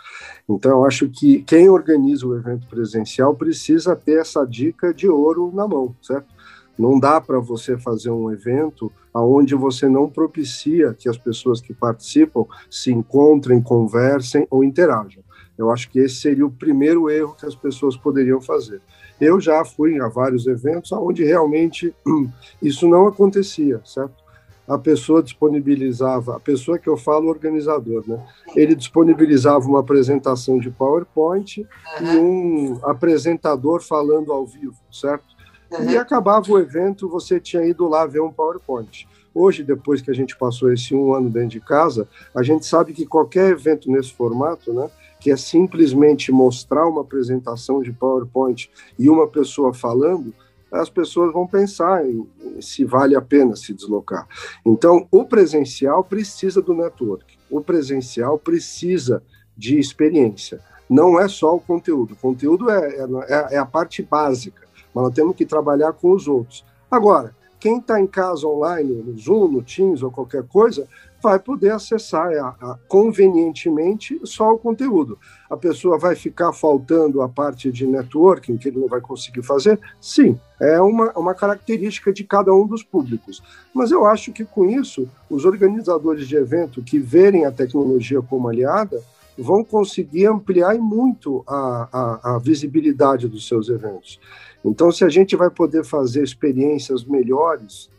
Então, 0.49 0.71
eu 0.71 0.85
acho 0.85 1.09
que 1.09 1.43
quem 1.43 1.69
organiza 1.69 2.27
o 2.27 2.37
evento 2.37 2.67
presencial 2.67 3.35
precisa 3.35 3.95
ter 3.95 4.21
essa 4.21 4.45
dica 4.45 4.93
de 4.95 5.09
ouro 5.09 5.53
na 5.55 5.69
mão, 5.69 5.95
certo? 6.01 6.33
Não 6.79 6.99
dá 6.99 7.21
para 7.21 7.39
você 7.39 7.77
fazer 7.77 8.11
um 8.11 8.31
evento 8.31 8.91
aonde 9.13 9.55
você 9.55 9.89
não 9.89 10.09
propicia 10.09 10.95
que 10.95 11.09
as 11.09 11.19
pessoas 11.19 11.61
que 11.61 11.75
participam 11.75 12.47
se 12.71 12.91
encontrem, 12.91 13.61
conversem 13.61 14.47
ou 14.51 14.65
interajam. 14.65 15.23
Eu 15.57 15.71
acho 15.71 15.91
que 15.91 15.99
esse 15.99 16.17
seria 16.17 16.47
o 16.47 16.51
primeiro 16.51 17.11
erro 17.11 17.37
que 17.37 17.47
as 17.47 17.55
pessoas 17.55 17.97
poderiam 17.97 18.41
fazer. 18.41 18.81
Eu 19.21 19.41
já 19.41 19.65
fui 19.65 20.01
a 20.01 20.09
vários 20.09 20.47
eventos 20.47 20.93
onde 20.93 21.25
realmente 21.25 21.95
isso 22.63 22.89
não 22.89 23.07
acontecia, 23.07 23.81
certo? 23.85 24.23
A 24.67 24.79
pessoa 24.79 25.23
disponibilizava, 25.23 26.37
a 26.37 26.41
pessoa 26.41 26.79
que 26.79 26.89
eu 26.89 26.97
falo, 26.97 27.29
organizador, 27.29 28.05
né? 28.07 28.25
Ele 28.55 28.75
disponibilizava 28.75 29.67
uma 29.67 29.81
apresentação 29.81 30.59
de 30.59 30.71
PowerPoint 30.71 31.67
uhum. 32.01 32.13
e 32.13 32.19
um 32.19 32.81
apresentador 32.83 33.83
falando 33.83 34.33
ao 34.33 34.47
vivo, 34.47 34.77
certo? 34.91 35.27
Uhum. 35.71 35.91
E 35.91 35.97
acabava 35.97 36.51
o 36.51 36.59
evento, 36.59 37.09
você 37.09 37.41
tinha 37.41 37.65
ido 37.65 37.89
lá 37.89 38.07
ver 38.07 38.21
um 38.21 38.31
PowerPoint. 38.31 39.09
Hoje, 39.35 39.63
depois 39.63 40.03
que 40.03 40.11
a 40.11 40.15
gente 40.15 40.37
passou 40.37 40.71
esse 40.73 40.95
um 40.95 41.15
ano 41.15 41.31
dentro 41.31 41.49
de 41.49 41.61
casa, 41.61 42.07
a 42.35 42.43
gente 42.43 42.67
sabe 42.67 42.93
que 42.93 43.07
qualquer 43.07 43.51
evento 43.51 43.91
nesse 43.91 44.13
formato, 44.13 44.73
né, 44.73 44.91
que 45.23 45.31
é 45.31 45.37
simplesmente 45.37 46.33
mostrar 46.33 46.85
uma 46.89 47.03
apresentação 47.03 47.81
de 47.81 47.93
PowerPoint 47.93 48.69
e 48.99 49.09
uma 49.09 49.29
pessoa 49.29 49.73
falando, 49.73 50.35
as 50.71 50.91
pessoas 50.91 51.33
vão 51.33 51.47
pensar 51.47 52.05
em, 52.05 52.27
se 52.61 52.85
vale 52.85 53.15
a 53.15 53.23
pena 53.23 53.55
se 53.55 53.73
deslocar. 53.73 54.27
Então, 54.67 55.07
o 55.13 55.25
presencial 55.25 56.03
precisa 56.03 56.61
do 56.61 56.75
network. 56.75 57.39
o 57.49 57.61
presencial 57.61 58.37
precisa 58.37 59.23
de 59.57 59.79
experiência. 59.79 60.61
Não 60.91 61.21
é 61.21 61.29
só 61.29 61.55
o 61.55 61.61
conteúdo. 61.61 62.15
O 62.15 62.17
conteúdo 62.17 62.69
é, 62.69 63.07
é, 63.29 63.55
é 63.55 63.59
a 63.59 63.67
parte 63.67 64.03
básica, 64.03 64.67
mas 64.93 65.05
nós 65.05 65.15
temos 65.15 65.37
que 65.37 65.47
trabalhar 65.47 65.93
com 65.93 66.11
os 66.11 66.27
outros. 66.27 66.65
Agora, 66.91 67.33
quem 67.61 67.79
está 67.79 68.01
em 68.01 68.09
casa 68.09 68.45
online, 68.49 68.93
no 68.93 69.17
Zoom, 69.17 69.47
no 69.47 69.63
Teams 69.63 70.03
ou 70.03 70.11
qualquer 70.11 70.43
coisa, 70.49 70.89
vai 71.23 71.39
poder 71.39 71.71
acessar 71.71 72.33
a, 72.33 72.49
a, 72.61 72.79
convenientemente 72.89 74.21
só 74.25 74.53
o 74.53 74.59
conteúdo. 74.59 75.19
A 75.49 75.57
pessoa 75.57 75.99
vai 75.99 76.17
ficar 76.17 76.53
faltando 76.53 77.23
a 77.23 77.29
parte 77.29 77.71
de 77.71 77.87
networking, 77.87 78.57
que 78.57 78.69
ele 78.69 78.81
não 78.81 78.89
vai 78.89 79.01
conseguir 79.01 79.43
fazer? 79.43 79.79
Sim, 80.01 80.39
é 80.61 80.81
uma, 80.81 81.13
uma 81.13 81.35
característica 81.35 82.13
de 82.13 82.25
cada 82.25 82.53
um 82.53 82.67
dos 82.67 82.83
públicos. 82.83 83.43
Mas 83.73 83.91
eu 83.91 84.05
acho 84.05 84.33
que 84.33 84.45
com 84.45 84.69
isso, 84.69 85.09
os 85.31 85.45
organizadores 85.45 86.27
de 86.27 86.37
evento 86.37 86.83
que 86.83 86.99
verem 86.99 87.47
a 87.47 87.53
tecnologia 87.53 88.21
como 88.21 88.49
aliada 88.49 89.01
vão 89.39 89.65
conseguir 89.65 90.27
ampliar 90.27 90.75
muito 90.75 91.43
a, 91.47 91.89
a, 91.93 92.35
a 92.35 92.39
visibilidade 92.39 93.29
dos 93.29 93.47
seus 93.49 93.69
eventos. 93.69 94.21
Então, 94.65 94.93
se 94.93 95.05
a 95.05 95.09
gente 95.09 95.35
vai 95.37 95.51
poder 95.51 95.85
fazer 95.85 96.23
experiências 96.23 97.05
melhores 97.05 97.91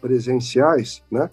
presenciais, 0.00 1.02
né? 1.10 1.30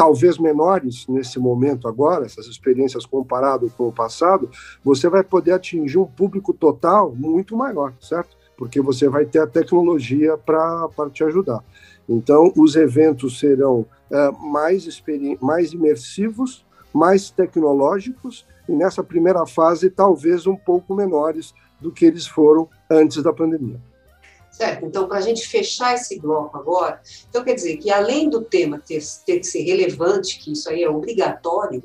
Talvez 0.00 0.38
menores 0.38 1.06
nesse 1.06 1.38
momento 1.38 1.86
agora, 1.86 2.24
essas 2.24 2.46
experiências 2.46 3.04
comparado 3.04 3.70
com 3.76 3.88
o 3.88 3.92
passado, 3.92 4.48
você 4.82 5.10
vai 5.10 5.22
poder 5.22 5.52
atingir 5.52 5.98
um 5.98 6.06
público 6.06 6.54
total 6.54 7.14
muito 7.14 7.54
maior, 7.54 7.92
certo? 8.00 8.34
Porque 8.56 8.80
você 8.80 9.10
vai 9.10 9.26
ter 9.26 9.40
a 9.40 9.46
tecnologia 9.46 10.38
para 10.38 10.88
te 11.12 11.22
ajudar. 11.22 11.62
Então, 12.08 12.50
os 12.56 12.76
eventos 12.76 13.38
serão 13.38 13.84
é, 14.10 14.30
mais, 14.40 15.02
mais 15.38 15.74
imersivos, 15.74 16.64
mais 16.94 17.30
tecnológicos, 17.30 18.46
e 18.66 18.72
nessa 18.72 19.04
primeira 19.04 19.44
fase, 19.44 19.90
talvez 19.90 20.46
um 20.46 20.56
pouco 20.56 20.94
menores 20.94 21.52
do 21.78 21.92
que 21.92 22.06
eles 22.06 22.26
foram 22.26 22.66
antes 22.90 23.22
da 23.22 23.34
pandemia. 23.34 23.78
Certo? 24.60 24.84
Então, 24.84 25.08
para 25.08 25.16
a 25.16 25.22
gente 25.22 25.48
fechar 25.48 25.94
esse 25.94 26.20
bloco 26.20 26.58
agora, 26.58 27.00
então 27.26 27.42
quer 27.42 27.54
dizer 27.54 27.78
que 27.78 27.90
além 27.90 28.28
do 28.28 28.42
tema 28.42 28.78
ter, 28.78 29.02
ter 29.24 29.38
que 29.38 29.46
ser 29.46 29.62
relevante, 29.62 30.38
que 30.38 30.52
isso 30.52 30.68
aí 30.68 30.82
é 30.82 30.90
obrigatório, 30.90 31.82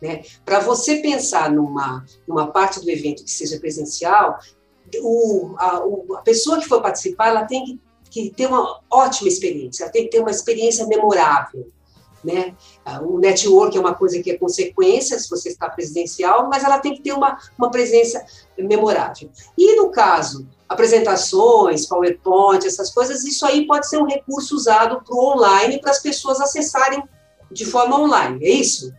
né, 0.00 0.22
para 0.44 0.60
você 0.60 0.98
pensar 0.98 1.50
numa, 1.50 2.06
numa 2.24 2.52
parte 2.52 2.78
do 2.80 2.88
evento 2.88 3.24
que 3.24 3.30
seja 3.32 3.58
presencial, 3.58 4.38
o, 5.00 5.56
a, 5.58 5.84
o, 5.84 6.14
a 6.14 6.20
pessoa 6.20 6.60
que 6.60 6.68
for 6.68 6.80
participar, 6.80 7.30
ela 7.30 7.44
tem 7.44 7.64
que, 7.64 7.80
que 8.08 8.30
ter 8.30 8.46
uma 8.46 8.80
ótima 8.88 9.26
experiência, 9.26 9.82
ela 9.82 9.92
tem 9.92 10.04
que 10.04 10.10
ter 10.10 10.20
uma 10.20 10.30
experiência 10.30 10.86
memorável. 10.86 11.66
Né? 12.22 12.54
O 13.04 13.18
network 13.18 13.76
é 13.76 13.80
uma 13.80 13.96
coisa 13.96 14.22
que 14.22 14.30
é 14.30 14.38
consequência 14.38 15.18
se 15.18 15.28
você 15.28 15.48
está 15.48 15.68
presidencial, 15.68 16.48
mas 16.48 16.62
ela 16.62 16.78
tem 16.78 16.94
que 16.94 17.02
ter 17.02 17.14
uma, 17.14 17.36
uma 17.58 17.68
presença 17.68 18.24
memorável. 18.56 19.28
E 19.58 19.74
no 19.74 19.90
caso 19.90 20.46
apresentações, 20.72 21.86
PowerPoint, 21.86 22.66
essas 22.66 22.92
coisas, 22.92 23.24
isso 23.24 23.46
aí 23.46 23.66
pode 23.66 23.88
ser 23.88 23.98
um 23.98 24.06
recurso 24.06 24.54
usado 24.54 25.02
para 25.04 25.14
o 25.14 25.32
online 25.32 25.80
para 25.80 25.90
as 25.90 26.00
pessoas 26.00 26.40
acessarem 26.40 27.02
de 27.50 27.64
forma 27.64 27.98
online, 27.98 28.44
é 28.44 28.50
isso? 28.50 28.92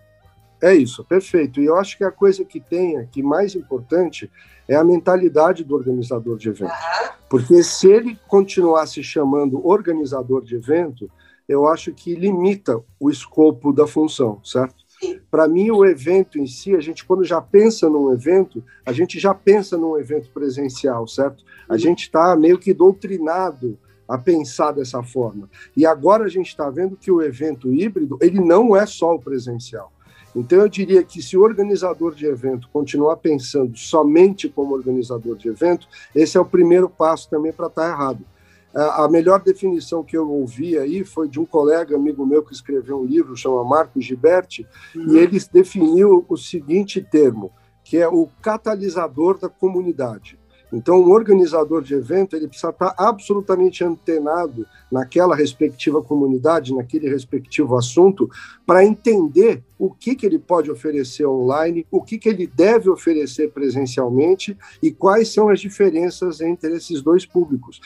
É 0.61 0.73
isso, 0.73 1.03
perfeito. 1.03 1.59
E 1.59 1.65
eu 1.65 1.75
acho 1.75 1.97
que 1.97 2.05
a 2.05 2.11
coisa 2.11 2.45
que 2.45 2.59
tem 2.59 2.97
aqui 2.97 3.21
mais 3.21 3.53
importante 3.53 4.31
é 4.67 4.75
a 4.75 4.83
mentalidade 4.83 5.63
do 5.63 5.75
organizador 5.75 6.37
de 6.37 6.49
evento. 6.49 6.71
Uhum. 6.71 7.09
Porque 7.29 7.61
se 7.63 7.91
ele 7.91 8.17
continuar 8.27 8.87
se 8.87 9.03
chamando 9.03 9.65
organizador 9.67 10.41
de 10.41 10.55
evento, 10.55 11.11
eu 11.49 11.67
acho 11.67 11.91
que 11.91 12.15
limita 12.15 12.79
o 12.99 13.09
escopo 13.09 13.73
da 13.73 13.85
função, 13.85 14.39
certo? 14.43 14.82
Para 15.29 15.48
mim, 15.48 15.72
o 15.72 15.86
evento 15.86 16.38
em 16.38 16.45
si, 16.45 16.75
a 16.75 16.79
gente, 16.79 17.05
quando 17.05 17.24
já 17.24 17.41
pensa 17.41 17.89
num 17.89 18.12
evento, 18.12 18.63
a 18.86 18.91
gente 18.91 19.19
já 19.19 19.33
pensa 19.33 19.77
num 19.77 19.98
evento 19.98 20.29
presencial, 20.31 21.07
certo? 21.07 21.43
A 21.67 21.77
gente 21.77 22.03
está 22.03 22.36
meio 22.36 22.57
que 22.57 22.74
doutrinado 22.74 23.77
a 24.07 24.17
pensar 24.17 24.72
dessa 24.72 25.01
forma. 25.01 25.50
E 25.75 25.86
agora 25.86 26.25
a 26.25 26.29
gente 26.29 26.48
está 26.48 26.69
vendo 26.69 26.98
que 26.98 27.12
o 27.12 27.22
evento 27.22 27.74
híbrido, 27.74 28.17
ele 28.22 28.39
não 28.39 28.75
é 28.75 28.86
só 28.86 29.15
o 29.15 29.19
presencial. 29.19 29.91
Então, 30.36 30.60
eu 30.60 30.67
diria 30.67 31.03
que 31.03 31.22
se 31.22 31.38
o 31.38 31.43
organizador 31.43 32.15
de 32.15 32.25
evento 32.25 32.67
continuar 32.74 33.17
pensando 33.17 33.77
somente 33.77 34.50
como 34.50 34.74
organizador 34.74 35.38
de 35.38 35.48
evento, 35.48 35.88
esse 36.13 36.38
é 36.38 36.39
o 36.39 36.45
primeiro 36.45 36.89
passo 36.89 37.29
também 37.29 37.53
para 37.53 37.67
estar 37.67 37.83
tá 37.83 37.89
errado. 37.89 38.25
A 38.73 39.07
melhor 39.07 39.39
definição 39.41 40.03
que 40.03 40.17
eu 40.17 40.27
ouvi 40.29 40.77
aí 40.79 41.03
foi 41.03 41.29
de 41.29 41.39
um 41.39 41.45
colega 41.45 41.95
amigo 41.95 42.25
meu 42.25 42.43
que 42.43 42.53
escreveu 42.53 43.01
um 43.01 43.05
livro, 43.05 43.37
chama 43.37 43.63
Marcos 43.63 44.03
Giberti, 44.03 44.65
uhum. 44.95 45.13
e 45.13 45.17
ele 45.19 45.39
definiu 45.51 46.25
o 46.27 46.35
seguinte 46.35 46.99
termo, 46.99 47.51
que 47.83 47.97
é 47.97 48.07
o 48.07 48.27
catalisador 48.41 49.37
da 49.37 49.47
comunidade. 49.47 50.39
Então, 50.73 50.99
um 50.99 51.11
organizador 51.11 51.83
de 51.83 51.93
evento 51.93 52.35
ele 52.35 52.47
precisa 52.47 52.71
estar 52.71 52.95
absolutamente 52.97 53.83
antenado 53.83 54.65
naquela 54.91 55.35
respectiva 55.35 56.01
comunidade, 56.01 56.73
naquele 56.73 57.07
respectivo 57.07 57.77
assunto, 57.77 58.27
para 58.65 58.83
entender 58.83 59.63
o 59.77 59.91
que, 59.91 60.15
que 60.15 60.25
ele 60.25 60.39
pode 60.39 60.71
oferecer 60.71 61.27
online, 61.27 61.85
o 61.91 62.01
que, 62.01 62.17
que 62.17 62.27
ele 62.27 62.47
deve 62.47 62.89
oferecer 62.89 63.51
presencialmente 63.51 64.57
e 64.81 64.89
quais 64.89 65.31
são 65.31 65.49
as 65.49 65.59
diferenças 65.59 66.41
entre 66.41 66.75
esses 66.75 67.03
dois 67.03 67.23
públicos 67.23 67.79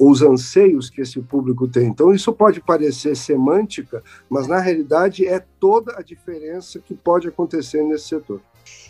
os 0.00 0.22
anseios 0.22 0.88
que 0.88 1.02
esse 1.02 1.20
público 1.20 1.68
tem. 1.68 1.88
Então, 1.88 2.14
isso 2.14 2.32
pode 2.32 2.58
parecer 2.62 3.14
semântica, 3.14 4.02
mas 4.30 4.48
na 4.48 4.58
realidade 4.58 5.26
é 5.26 5.44
toda 5.60 5.94
a 5.98 6.02
diferença 6.02 6.80
que 6.80 6.94
pode 6.94 7.28
acontecer 7.28 7.82
nesse 7.82 8.08
setor. 8.08 8.40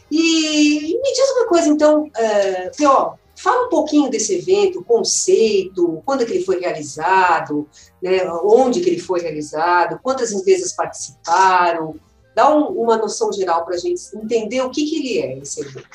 E, 0.09 0.93
e 0.93 1.03
me 1.03 1.13
diz 1.13 1.31
uma 1.33 1.49
coisa, 1.49 1.69
então, 1.69 2.09
é, 2.17 2.71
Theo, 2.71 3.15
fala 3.35 3.67
um 3.67 3.69
pouquinho 3.69 4.09
desse 4.09 4.37
evento, 4.37 4.79
o 4.79 4.85
conceito, 4.85 6.01
quando 6.05 6.25
que 6.25 6.33
ele 6.33 6.45
foi 6.45 6.61
realizado, 6.61 7.69
né, 8.01 8.31
onde 8.45 8.81
que 8.81 8.91
ele 8.91 9.01
foi 9.01 9.21
realizado, 9.21 9.99
quantas 10.01 10.31
empresas 10.31 10.73
participaram, 10.73 11.97
dá 12.37 12.55
um, 12.55 12.67
uma 12.67 12.97
noção 12.97 13.33
geral 13.33 13.65
para 13.65 13.75
a 13.75 13.79
gente 13.79 14.01
entender 14.15 14.61
o 14.61 14.71
que, 14.71 14.85
que 14.85 14.97
ele 14.97 15.19
é, 15.19 15.39
esse 15.39 15.61
evento. 15.61 15.89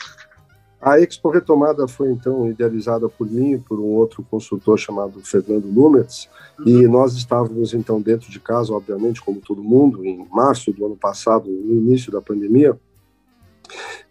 A 0.82 1.00
Expo 1.00 1.30
Retomada 1.30 1.88
foi 1.88 2.12
então 2.12 2.48
idealizada 2.50 3.10
por 3.10 3.30
mim 3.30 3.54
e 3.54 3.58
por 3.60 3.80
um 3.80 3.86
outro 3.86 4.24
consultor 4.30 4.78
chamado 4.78 5.20
Fernando 5.22 5.66
Lumetz, 5.66 6.30
uhum. 6.60 6.68
e 6.68 6.88
nós 6.88 7.14
estávamos 7.14 7.74
então 7.74 8.02
dentro 8.02 8.30
de 8.30 8.40
casa, 8.40 8.74
obviamente, 8.74 9.22
como 9.22 9.42
todo 9.42 9.64
mundo, 9.64 10.06
em 10.06 10.28
março 10.32 10.72
do 10.72 10.86
ano 10.86 10.96
passado, 10.96 11.50
no 11.50 11.74
início 11.74 12.12
da 12.12 12.22
pandemia, 12.22 12.78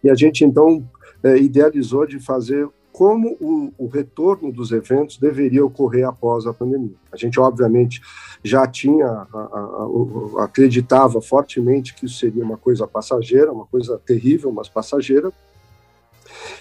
e 0.03 0.09
a 0.09 0.15
gente 0.15 0.43
então 0.43 0.85
é, 1.23 1.37
idealizou 1.37 2.05
de 2.05 2.19
fazer 2.19 2.67
como 2.91 3.35
o, 3.41 3.73
o, 3.77 3.87
retorno 3.87 4.53
dos 4.53 4.71
eventos 4.71 5.17
deveria 5.17 5.65
ocorrer 5.65 6.07
após 6.07 6.47
a 6.47 6.53
pandemia. 6.53 6.95
A 7.11 7.17
gente, 7.17 7.37
obviamente, 7.37 7.99
já 8.41 8.65
tinha, 8.65 9.05
a, 9.05 9.27
a, 9.33 10.39
a, 10.39 10.43
acreditava 10.45 11.21
fortemente 11.21 11.93
que 11.93 12.05
isso 12.05 12.17
seria 12.19 12.41
uma 12.41 12.55
coisa 12.55 12.87
passageira, 12.87 13.51
uma 13.51 13.65
coisa 13.65 13.99
terrível, 14.05 14.49
mas 14.49 14.69
passageira, 14.69 15.33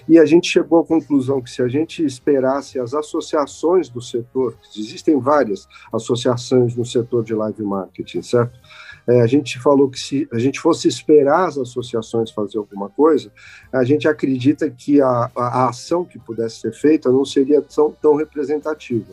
e 0.09 0.19
a 0.19 0.25
gente 0.25 0.49
chegou 0.49 0.81
à 0.81 0.87
conclusão 0.87 1.41
que 1.41 1.51
se 1.51 1.63
a 1.63 1.69
gente 1.69 2.05
esperasse 2.05 2.79
as 2.79 2.95
associações 2.95 3.89
do 3.89 4.01
setor, 4.01 4.57
existem 4.77 5.19
várias 5.19 5.67
associações 5.93 6.77
no 6.77 6.85
setor 6.85 7.25
de 7.25 7.35
live 7.35 7.63
marketing, 7.63 8.23
certo? 8.23 8.59
É, 9.07 9.21
a 9.21 9.27
gente 9.27 9.59
falou 9.59 9.91
que 9.91 10.01
se 10.01 10.27
a 10.33 10.39
gente 10.39 10.59
fosse 10.59 10.89
esperar 10.89 11.49
as 11.49 11.59
associações 11.59 12.31
fazer 12.31 12.57
alguma 12.57 12.89
coisa, 12.89 13.31
a 13.71 13.85
gente 13.85 14.09
acredita 14.09 14.71
que 14.71 15.01
a, 15.01 15.31
a, 15.37 15.65
a 15.65 15.69
ação 15.69 16.05
que 16.05 16.19
pudesse 16.19 16.61
ser 16.61 16.73
feita 16.73 17.11
não 17.11 17.25
seria 17.25 17.61
tão, 17.61 17.93
tão 17.93 18.15
representativa. 18.15 19.13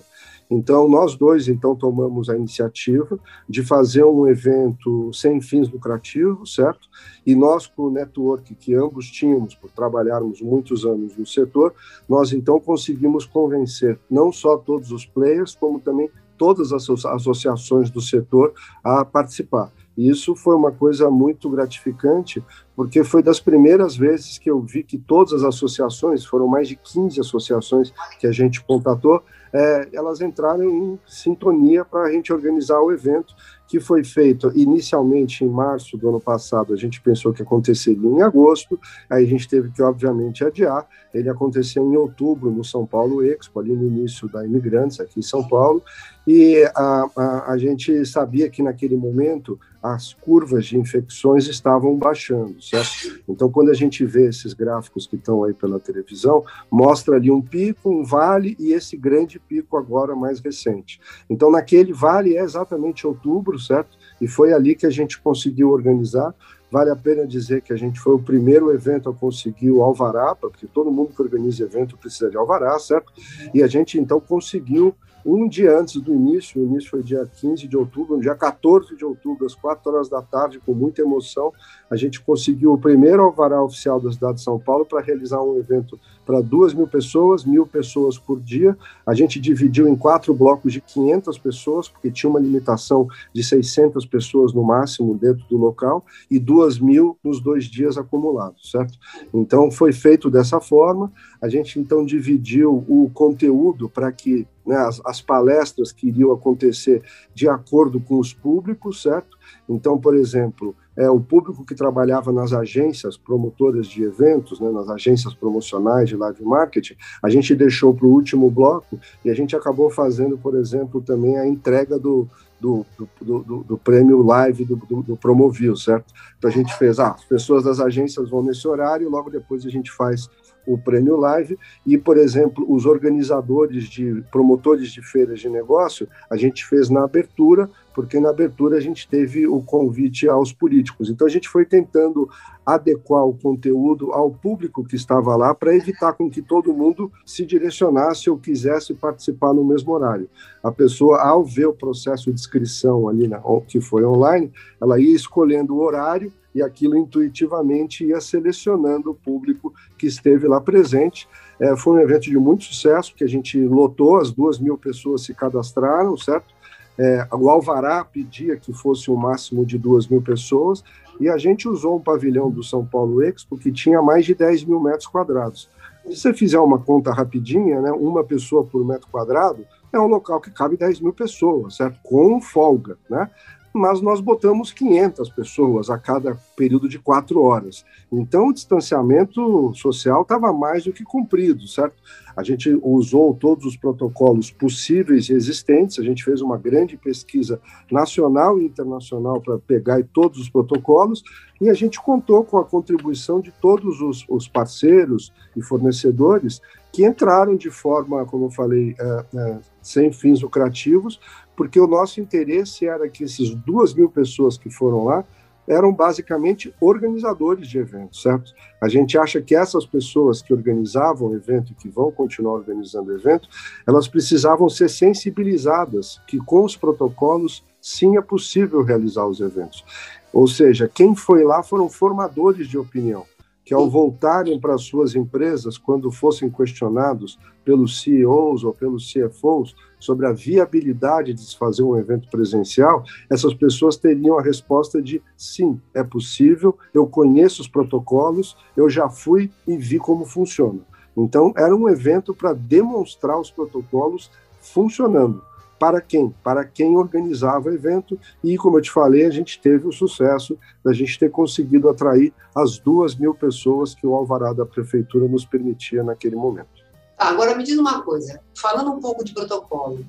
Então, 0.52 0.86
nós 0.86 1.16
dois, 1.16 1.48
então, 1.48 1.74
tomamos 1.74 2.30
a 2.30 2.36
iniciativa 2.36 3.18
de 3.48 3.64
fazer 3.64 4.04
um 4.04 4.28
evento 4.28 5.10
sem 5.14 5.40
fins 5.40 5.72
lucrativos, 5.72 6.54
certo? 6.54 6.90
E 7.26 7.34
nós, 7.34 7.68
com 7.68 7.84
o 7.84 7.90
network 7.90 8.54
que 8.56 8.76
ambos 8.76 9.10
tínhamos, 9.10 9.56
por 9.56 9.72
trabalharmos 9.72 10.42
muitos 10.42 10.86
anos 10.86 11.16
no 11.16 11.26
setor, 11.26 11.74
nós, 12.08 12.34
então, 12.34 12.60
conseguimos 12.60 13.26
convencer 13.26 13.98
não 14.10 14.30
só 14.30 14.58
todos 14.58 14.92
os 14.92 15.06
players, 15.06 15.56
como 15.56 15.80
também 15.80 16.10
todas 16.38 16.74
as 16.74 16.90
associações 16.90 17.90
do 17.90 18.02
setor 18.02 18.54
a 18.84 19.06
participar. 19.06 19.72
E 19.96 20.10
isso 20.10 20.36
foi 20.36 20.56
uma 20.56 20.72
coisa 20.72 21.10
muito 21.10 21.50
gratificante, 21.50 22.44
porque 22.76 23.04
foi 23.04 23.22
das 23.22 23.40
primeiras 23.40 23.96
vezes 23.96 24.38
que 24.38 24.50
eu 24.50 24.60
vi 24.60 24.84
que 24.84 24.98
todas 24.98 25.34
as 25.34 25.44
associações, 25.44 26.26
foram 26.26 26.48
mais 26.48 26.68
de 26.68 26.76
15 26.76 27.20
associações 27.20 27.94
que 28.20 28.26
a 28.26 28.32
gente 28.32 28.64
contatou, 28.64 29.24
é, 29.54 29.90
elas 29.94 30.22
entraram 30.22 30.64
em 30.64 31.00
sintonia 31.06 31.84
para 31.84 32.04
a 32.04 32.12
gente 32.12 32.32
organizar 32.32 32.80
o 32.80 32.92
evento, 32.92 33.36
que 33.72 33.80
foi 33.80 34.04
feito 34.04 34.52
inicialmente 34.54 35.46
em 35.46 35.50
março 35.50 35.98
do 35.98 36.10
ano 36.10 36.20
passado. 36.20 36.74
A 36.74 36.76
gente 36.76 37.00
pensou 37.00 37.32
que 37.32 37.42
aconteceria 37.42 38.10
em 38.10 38.22
agosto, 38.22 38.78
aí 39.10 39.24
a 39.24 39.28
gente 39.28 39.48
teve 39.48 39.72
que, 39.72 39.82
obviamente, 39.82 40.44
adiar. 40.44 40.86
Ele 41.14 41.30
aconteceu 41.30 41.82
em 41.90 41.96
outubro 41.96 42.52
no 42.52 42.66
São 42.66 42.86
Paulo 42.86 43.24
Expo, 43.24 43.62
ali 43.62 43.74
no 43.74 43.88
início 43.88 44.28
da 44.28 44.46
Imigrantes, 44.46 45.00
aqui 45.00 45.20
em 45.20 45.24
São 45.24 45.48
Paulo, 45.48 45.82
e 46.28 46.64
a, 46.76 47.10
a, 47.18 47.52
a, 47.54 47.58
gente 47.58 48.06
sabia 48.06 48.48
que 48.50 48.62
naquele 48.62 48.96
momento 48.96 49.60
as 49.82 50.14
curvas 50.14 50.68
de 50.68 50.78
infecções 50.78 51.48
estavam 51.48 51.98
baixando, 51.98 52.62
certo? 52.62 53.20
Então, 53.28 53.50
quando 53.50 53.72
a 53.72 53.74
gente 53.74 54.06
vê 54.06 54.30
esses 54.30 54.54
gráficos 54.54 55.08
que 55.08 55.16
estão 55.16 55.44
aí 55.44 55.54
pela 55.54 55.80
televisão, 55.80 56.44
mostra 56.70 57.16
ali 57.16 57.32
um 57.32 57.42
pico, 57.42 57.90
um 57.90 58.04
vale 58.04 58.56
e 58.60 58.74
esse 58.74 58.96
grande 58.96 59.40
pico 59.40 59.76
agora 59.76 60.16
mais 60.16 60.40
recente. 60.40 61.02
Então, 61.28 61.50
naquele 61.50 61.92
vale 61.92 62.38
é 62.38 62.44
exatamente 62.44 63.08
outubro, 63.08 63.58
certo? 63.62 63.98
E 64.20 64.28
foi 64.28 64.54
ali 64.54 64.76
que 64.76 64.86
a 64.86 64.90
gente 64.90 65.20
conseguiu 65.22 65.72
organizar. 65.72 66.34
Vale 66.70 66.90
a 66.90 66.96
pena 66.96 67.28
dizer 67.28 67.62
que 67.62 67.74
a 67.74 67.76
gente 67.76 68.00
foi 68.00 68.14
o 68.14 68.20
primeiro 68.20 68.72
evento 68.72 69.10
a 69.10 69.14
conseguir 69.14 69.72
o 69.72 69.82
alvará, 69.82 70.36
porque 70.36 70.68
todo 70.68 70.92
mundo 70.92 71.14
que 71.14 71.22
organiza 71.22 71.64
evento 71.64 71.98
precisa 71.98 72.30
de 72.30 72.38
alvará, 72.38 72.78
certo? 72.80 73.12
E 73.54 73.62
a 73.62 73.68
gente 73.68 74.00
então 74.00 74.20
conseguiu 74.20 74.96
um 75.26 75.48
dia 75.48 75.78
antes 75.78 76.02
do 76.02 76.14
início, 76.14 76.62
o 76.62 76.66
início 76.66 76.90
foi 76.90 77.04
dia 77.04 77.30
15 77.40 77.68
de 77.68 77.78
outubro, 77.78 78.16
no 78.16 78.22
dia 78.22 78.36
14 78.36 78.96
de 78.96 79.06
outubro, 79.06 79.46
às 79.46 79.54
4 79.54 79.92
horas 79.92 80.10
da 80.10 80.22
tarde, 80.22 80.60
com 80.60 80.74
muita 80.74 81.02
emoção, 81.02 81.54
a 81.92 81.98
gente 81.98 82.22
conseguiu 82.22 82.72
o 82.72 82.78
primeiro 82.78 83.22
alvará 83.22 83.62
oficial 83.62 84.00
da 84.00 84.10
cidade 84.10 84.36
de 84.36 84.44
São 84.44 84.58
Paulo 84.58 84.86
para 84.86 85.02
realizar 85.02 85.42
um 85.44 85.58
evento 85.58 86.00
para 86.26 86.40
duas 86.40 86.74
mil 86.74 86.88
pessoas, 86.88 87.44
mil 87.44 87.68
pessoas 87.68 88.18
por 88.18 88.40
dia. 88.40 88.78
A 89.06 89.14
gente 89.14 89.42
dividiu 89.42 89.90
em 89.90 89.96
quatro 89.96 90.34
blocos 90.34 90.72
de 90.72 90.80
500 90.80 91.38
pessoas, 91.38 91.90
porque 91.90 92.10
tinha 92.10 92.30
uma 92.30 92.40
limitação 92.40 93.10
de 93.34 93.44
600 93.44 94.06
pessoas 94.06 94.54
no 94.54 94.64
máximo 94.64 95.18
dentro 95.18 95.46
do 95.50 95.58
local, 95.58 96.06
e 96.30 96.40
duas 96.40 96.80
mil 96.80 97.18
nos 97.22 97.42
dois 97.42 97.66
dias 97.66 97.98
acumulados, 97.98 98.72
certo? 98.72 98.98
Então, 99.34 99.70
foi 99.70 99.92
feito 99.92 100.30
dessa 100.30 100.62
forma. 100.62 101.12
A 101.42 101.50
gente, 101.50 101.78
então, 101.78 102.06
dividiu 102.06 102.86
o 102.88 103.12
conteúdo 103.14 103.90
para 103.90 104.10
que 104.14 104.48
né, 104.66 104.78
as, 104.78 105.02
as 105.06 105.20
palestras 105.20 105.92
que 105.92 106.08
iriam 106.08 106.32
acontecer 106.32 107.04
de 107.34 107.50
acordo 107.50 108.00
com 108.00 108.18
os 108.18 108.34
públicos, 108.34 109.02
certo? 109.02 109.38
Então, 109.68 109.98
por 109.98 110.16
exemplo, 110.16 110.74
é, 110.98 111.10
o 111.10 111.20
público 111.20 111.66
que 111.66 111.76
trabalhava 111.76 112.32
nas 112.32 112.54
agências 112.54 113.18
promotoras 113.18 113.88
de 113.88 114.04
eventos, 114.04 114.60
né, 114.60 114.70
nas 114.70 114.90
agências 114.90 115.34
promocionais 115.34 116.10
de 116.10 116.16
live 116.16 116.44
marketing, 116.44 116.96
a 117.22 117.30
gente 117.30 117.56
deixou 117.56 117.94
para 117.94 118.06
o 118.06 118.12
último 118.12 118.50
bloco 118.50 119.00
e 119.24 119.30
a 119.30 119.34
gente 119.34 119.56
acabou 119.56 119.90
fazendo, 119.90 120.38
por 120.38 120.56
exemplo, 120.56 121.02
também 121.02 121.38
a 121.38 121.48
entrega 121.48 121.98
do, 121.98 122.28
do, 122.60 122.86
do, 123.20 123.40
do, 123.40 123.64
do 123.64 123.78
prêmio 123.78 124.22
live 124.22 124.66
do, 124.66 124.76
do, 124.76 125.02
do, 125.02 125.18
Promovil, 125.18 125.76
certo? 125.76 126.14
Então 126.38 126.50
a 126.50 126.54
gente 126.54 126.78
fez, 126.78 127.00
ah, 127.00 127.12
as 127.12 127.26
pessoas 127.26 127.64
das 127.64 127.80
agências 127.80 128.30
vão 128.30 128.44
nesse 128.44 128.68
horário, 128.68 129.10
logo 129.10 129.30
depois 129.30 129.66
a 129.66 129.70
gente 129.70 129.92
faz 129.92 130.30
o 130.66 130.78
prêmio 130.78 131.18
live 131.18 131.58
e, 131.86 131.98
por 131.98 132.18
exemplo, 132.18 132.66
os 132.72 132.86
organizadores 132.86 133.86
de 133.86 134.24
promotores 134.32 134.92
de 134.92 135.02
feiras 135.02 135.40
de 135.40 135.50
negócio, 135.50 136.08
a 136.30 136.38
gente 136.38 136.66
fez 136.66 136.90
na 136.90 137.04
abertura, 137.04 137.70
porque 137.94 138.20
na 138.20 138.30
abertura 138.30 138.78
a 138.78 138.82
gente 138.82 139.08
teve 139.08 139.48
o 139.48 139.62
convite 139.62 140.28
aos 140.28 140.54
políticos. 140.54 141.10
Então 141.10 141.28
a 141.28 141.30
gente 141.30 141.50
foi 141.50 141.66
tentando 141.66 142.30
adequar 142.66 143.26
o 143.26 143.34
conteúdo 143.34 144.14
ao 144.14 144.32
público 144.32 144.84
que 144.84 144.96
estava 144.96 145.36
lá 145.36 145.54
para 145.54 145.76
evitar 145.76 146.14
com 146.14 146.30
que 146.30 146.42
todo 146.42 146.74
mundo 146.74 147.12
se 147.26 147.46
direcionasse 147.46 148.30
ou 148.30 148.38
quisesse 148.38 148.94
participar 148.94 149.54
no 149.54 149.64
mesmo 149.64 149.92
horário. 149.94 150.30
A 150.64 150.72
pessoa, 150.72 151.22
ao 151.22 151.44
ver 151.44 151.66
o 151.66 151.74
processo 151.74 152.26
de 152.26 152.40
inscrição 152.40 153.10
ali, 153.10 153.28
na, 153.28 153.42
que 153.68 153.82
foi 153.82 154.06
online, 154.06 154.52
ela 154.80 155.00
ia 155.00 155.16
escolhendo 155.16 155.76
o 155.76 155.82
horário 155.82 156.32
e 156.54 156.62
aquilo 156.62 156.98
intuitivamente 156.98 158.06
ia 158.06 158.20
selecionando 158.20 159.12
o 159.12 159.16
público 159.16 159.74
que 159.98 160.06
esteve 160.06 160.48
lá 160.48 160.60
presente. 160.60 161.28
É, 161.60 161.76
foi 161.76 161.94
um 161.94 162.00
evento 162.00 162.24
de 162.24 162.38
muito 162.38 162.66
sucesso, 162.66 163.16
que 163.16 163.24
a 163.24 163.28
gente 163.28 163.60
lotou, 163.60 164.18
as 164.18 164.32
duas 164.32 164.60
mil 164.60 164.78
pessoas 164.78 165.24
se 165.24 165.34
cadastraram, 165.34 166.18
certo? 166.18 166.54
É, 166.98 167.28
o 167.32 167.50
Alvará 167.50 168.04
pedia 168.04 168.58
que 168.58 168.74
fosse 168.74 169.10
um 169.10 169.16
máximo 169.16 169.66
de 169.66 169.78
duas 169.78 170.08
mil 170.08 170.22
pessoas, 170.22 170.84
e 171.20 171.30
a 171.30 171.38
gente 171.38 171.68
usou 171.68 171.98
um 171.98 172.02
pavilhão 172.02 172.50
do 172.50 172.64
São 172.64 172.86
Paulo 172.86 173.24
Expo 173.24 173.58
que 173.58 173.72
tinha 173.72 174.02
mais 174.02 174.26
de 174.26 174.34
10 174.34 174.66
mil 174.66 174.80
metros 174.80 175.08
quadrados. 175.08 175.70
Se 176.06 176.16
você 176.16 176.34
fizer 176.34 176.60
uma 176.60 176.80
conta 176.80 177.12
rapidinha, 177.12 177.80
né, 177.80 177.92
uma 177.92 178.24
pessoa 178.24 178.64
por 178.64 178.84
metro 178.86 179.08
quadrado, 179.12 179.66
é 179.94 180.00
um 180.00 180.08
local 180.08 180.42
que 180.42 180.50
cabe 180.50 180.78
10 180.78 181.00
mil 181.00 181.14
pessoas, 181.14 181.76
certo? 181.76 182.00
Com 182.02 182.42
folga, 182.42 182.98
né? 183.10 183.30
Mas 183.74 184.02
nós 184.02 184.20
botamos 184.20 184.72
500 184.72 185.30
pessoas 185.30 185.90
a 185.90 185.98
cada 185.98 186.38
período 186.56 186.90
de 186.90 187.00
quatro 187.00 187.42
horas. 187.42 187.86
Então, 188.12 188.48
o 188.48 188.54
distanciamento 188.54 189.74
social 189.74 190.24
estava 190.24 190.52
mais 190.52 190.84
do 190.84 190.94
que 190.94 191.04
cumprido, 191.04 191.68
certo? 191.68 191.96
A 192.36 192.44
gente 192.44 192.78
usou 192.82 193.34
todos 193.34 193.66
os 193.66 193.78
protocolos 193.78 194.52
possíveis 194.52 195.30
e 195.30 195.34
existentes, 195.34 196.00
a 196.00 196.04
gente 196.04 196.24
fez 196.24 196.42
uma 196.42 196.58
grande 196.58 196.98
pesquisa 196.98 197.62
nacional 197.90 198.60
e 198.60 198.66
internacional 198.66 199.42
para 199.42 199.58
pegar 199.60 200.04
todos 200.14 200.40
os 200.40 200.50
protocolos, 200.50 201.24
e 201.60 201.70
a 201.70 201.74
gente 201.74 202.02
contou 202.02 202.44
com 202.44 202.58
a 202.58 202.66
contribuição 202.66 203.40
de 203.40 203.52
todos 203.62 204.02
os, 204.02 204.26
os 204.28 204.48
parceiros 204.48 205.32
e 205.56 205.62
fornecedores 205.62 206.62
que 206.92 207.06
entraram 207.06 207.56
de 207.56 207.70
forma, 207.70 208.26
como 208.26 208.46
eu 208.46 208.52
falei, 208.52 208.96
é, 209.00 209.26
é, 209.36 209.60
sem 209.82 210.12
fins 210.12 210.42
lucrativos, 210.42 211.20
porque 211.56 211.80
o 211.80 211.88
nosso 211.88 212.20
interesse 212.20 212.86
era 212.86 213.08
que 213.08 213.24
essas 213.24 213.50
duas 213.54 213.94
mil 213.94 214.10
pessoas 214.10 214.58
que 214.58 214.70
foram 214.70 215.06
lá 215.06 215.24
eram 215.68 215.94
basicamente 215.94 216.74
organizadores 216.82 217.68
de 217.68 217.78
eventos, 217.78 218.22
certo? 218.22 218.52
A 218.82 218.90
gente 218.90 219.18
acha 219.18 219.42
que 219.42 219.56
essas 219.56 219.86
pessoas 219.86 220.42
que 220.42 220.54
organizavam 220.54 221.30
o 221.30 221.36
evento 221.36 221.72
e 221.72 221.76
que 221.76 221.88
vão 221.88 222.12
continuar 222.12 222.54
organizando 222.54 223.12
o 223.12 223.16
evento, 223.16 223.48
elas 223.88 224.08
precisavam 224.08 224.68
ser 224.70 224.90
sensibilizadas 224.90 226.20
que 226.28 226.38
com 226.40 226.66
os 226.66 226.76
protocolos 226.76 227.64
sim 227.80 228.18
é 228.18 228.22
possível 228.22 228.84
realizar 228.84 229.26
os 229.26 229.40
eventos. 229.40 229.86
Ou 230.34 230.48
seja, 230.48 230.90
quem 230.94 231.16
foi 231.16 231.44
lá 231.44 231.62
foram 231.62 231.90
formadores 231.90 232.68
de 232.68 232.78
opinião 232.78 233.26
que 233.72 233.76
ao 233.76 233.90
voltarem 233.90 234.60
para 234.60 234.78
suas 234.78 235.16
empresas, 235.16 235.78
quando 235.78 236.12
fossem 236.12 236.50
questionados 236.50 237.40
pelos 237.64 238.02
CEOs 238.02 238.66
ou 238.66 238.74
pelos 238.74 239.10
CFOs 239.14 239.74
sobre 239.98 240.28
a 240.28 240.34
viabilidade 240.34 241.34
de 241.34 241.40
se 241.40 241.58
fazer 241.58 241.82
um 241.82 241.96
evento 241.96 242.30
presencial, 242.30 243.02
essas 243.30 243.54
pessoas 243.54 243.96
teriam 243.96 244.38
a 244.38 244.42
resposta 244.42 245.02
de 245.02 245.24
sim, 245.38 245.80
é 245.94 246.04
possível, 246.04 246.78
eu 246.94 247.08
conheço 247.08 247.62
os 247.62 247.68
protocolos, 247.70 248.58
eu 248.76 248.90
já 248.90 249.08
fui 249.08 249.50
e 249.66 249.78
vi 249.78 249.98
como 249.98 250.26
funciona. 250.26 250.82
Então, 251.16 251.54
era 251.56 251.74
um 251.74 251.88
evento 251.88 252.34
para 252.34 252.52
demonstrar 252.52 253.40
os 253.40 253.50
protocolos 253.50 254.30
funcionando 254.60 255.42
para 255.82 256.00
quem? 256.00 256.30
Para 256.44 256.64
quem 256.64 256.96
organizava 256.96 257.68
o 257.68 257.74
evento. 257.74 258.20
E, 258.44 258.56
como 258.56 258.78
eu 258.78 258.84
te 258.84 258.92
falei, 258.92 259.26
a 259.26 259.32
gente 259.32 259.60
teve 259.60 259.88
o 259.88 259.92
sucesso 259.92 260.56
da 260.86 260.94
gente 260.94 261.18
ter 261.18 261.32
conseguido 261.32 261.90
atrair 261.90 262.32
as 262.56 262.78
duas 262.78 263.16
mil 263.16 263.34
pessoas 263.34 263.96
que 263.96 264.06
o 264.06 264.14
alvará 264.14 264.54
da 264.54 264.64
prefeitura 264.64 265.28
nos 265.28 265.44
permitia 265.44 266.04
naquele 266.04 266.36
momento. 266.36 266.70
Tá, 267.18 267.30
agora, 267.30 267.56
me 267.56 267.64
diz 267.64 267.80
uma 267.80 268.04
coisa, 268.04 268.40
falando 268.56 268.92
um 268.92 269.00
pouco 269.00 269.26
de 269.26 269.34
protocolo. 269.34 270.06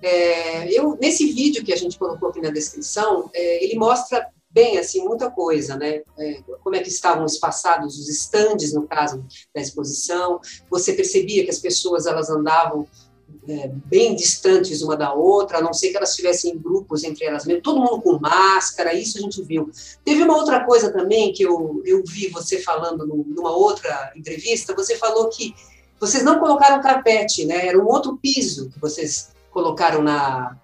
É, 0.00 0.72
eu, 0.72 0.96
nesse 1.00 1.32
vídeo 1.32 1.64
que 1.64 1.72
a 1.72 1.76
gente 1.76 1.98
colocou 1.98 2.28
aqui 2.28 2.40
na 2.40 2.50
descrição, 2.50 3.28
é, 3.34 3.64
ele 3.64 3.76
mostra 3.76 4.24
bem 4.48 4.78
assim 4.78 5.04
muita 5.04 5.28
coisa, 5.28 5.76
né? 5.76 6.02
É, 6.16 6.42
como 6.62 6.76
é 6.76 6.80
que 6.80 6.88
estavam 6.88 7.26
espaçados 7.26 7.98
os 7.98 8.08
estandes 8.08 8.72
no 8.72 8.86
caso 8.86 9.24
da 9.52 9.60
exposição. 9.60 10.40
Você 10.70 10.92
percebia 10.92 11.44
que 11.44 11.50
as 11.50 11.58
pessoas 11.58 12.06
elas 12.06 12.30
andavam 12.30 12.86
é, 13.48 13.70
bem 13.86 14.14
distantes 14.14 14.82
uma 14.82 14.96
da 14.96 15.12
outra, 15.12 15.58
a 15.58 15.62
não 15.62 15.72
ser 15.72 15.88
que 15.90 15.96
elas 15.96 16.10
estivessem 16.10 16.52
em 16.52 16.58
grupos 16.58 17.02
entre 17.02 17.24
elas 17.24 17.46
mesmas, 17.46 17.62
todo 17.62 17.80
mundo 17.80 18.00
com 18.02 18.18
máscara, 18.18 18.92
isso 18.92 19.18
a 19.18 19.20
gente 19.20 19.42
viu. 19.42 19.70
Teve 20.04 20.22
uma 20.22 20.36
outra 20.36 20.64
coisa 20.64 20.92
também 20.92 21.32
que 21.32 21.42
eu, 21.42 21.82
eu 21.84 22.02
vi 22.04 22.28
você 22.28 22.58
falando 22.58 23.06
numa 23.06 23.50
outra 23.50 24.12
entrevista, 24.14 24.74
você 24.74 24.96
falou 24.96 25.28
que 25.28 25.54
vocês 25.98 26.22
não 26.22 26.38
colocaram 26.38 26.80
carpete, 26.80 27.44
né? 27.44 27.66
Era 27.66 27.78
um 27.78 27.86
outro 27.86 28.16
piso 28.16 28.70
que 28.70 28.78
vocês 28.78 29.30
colocaram 29.50 30.02
na, 30.02 30.56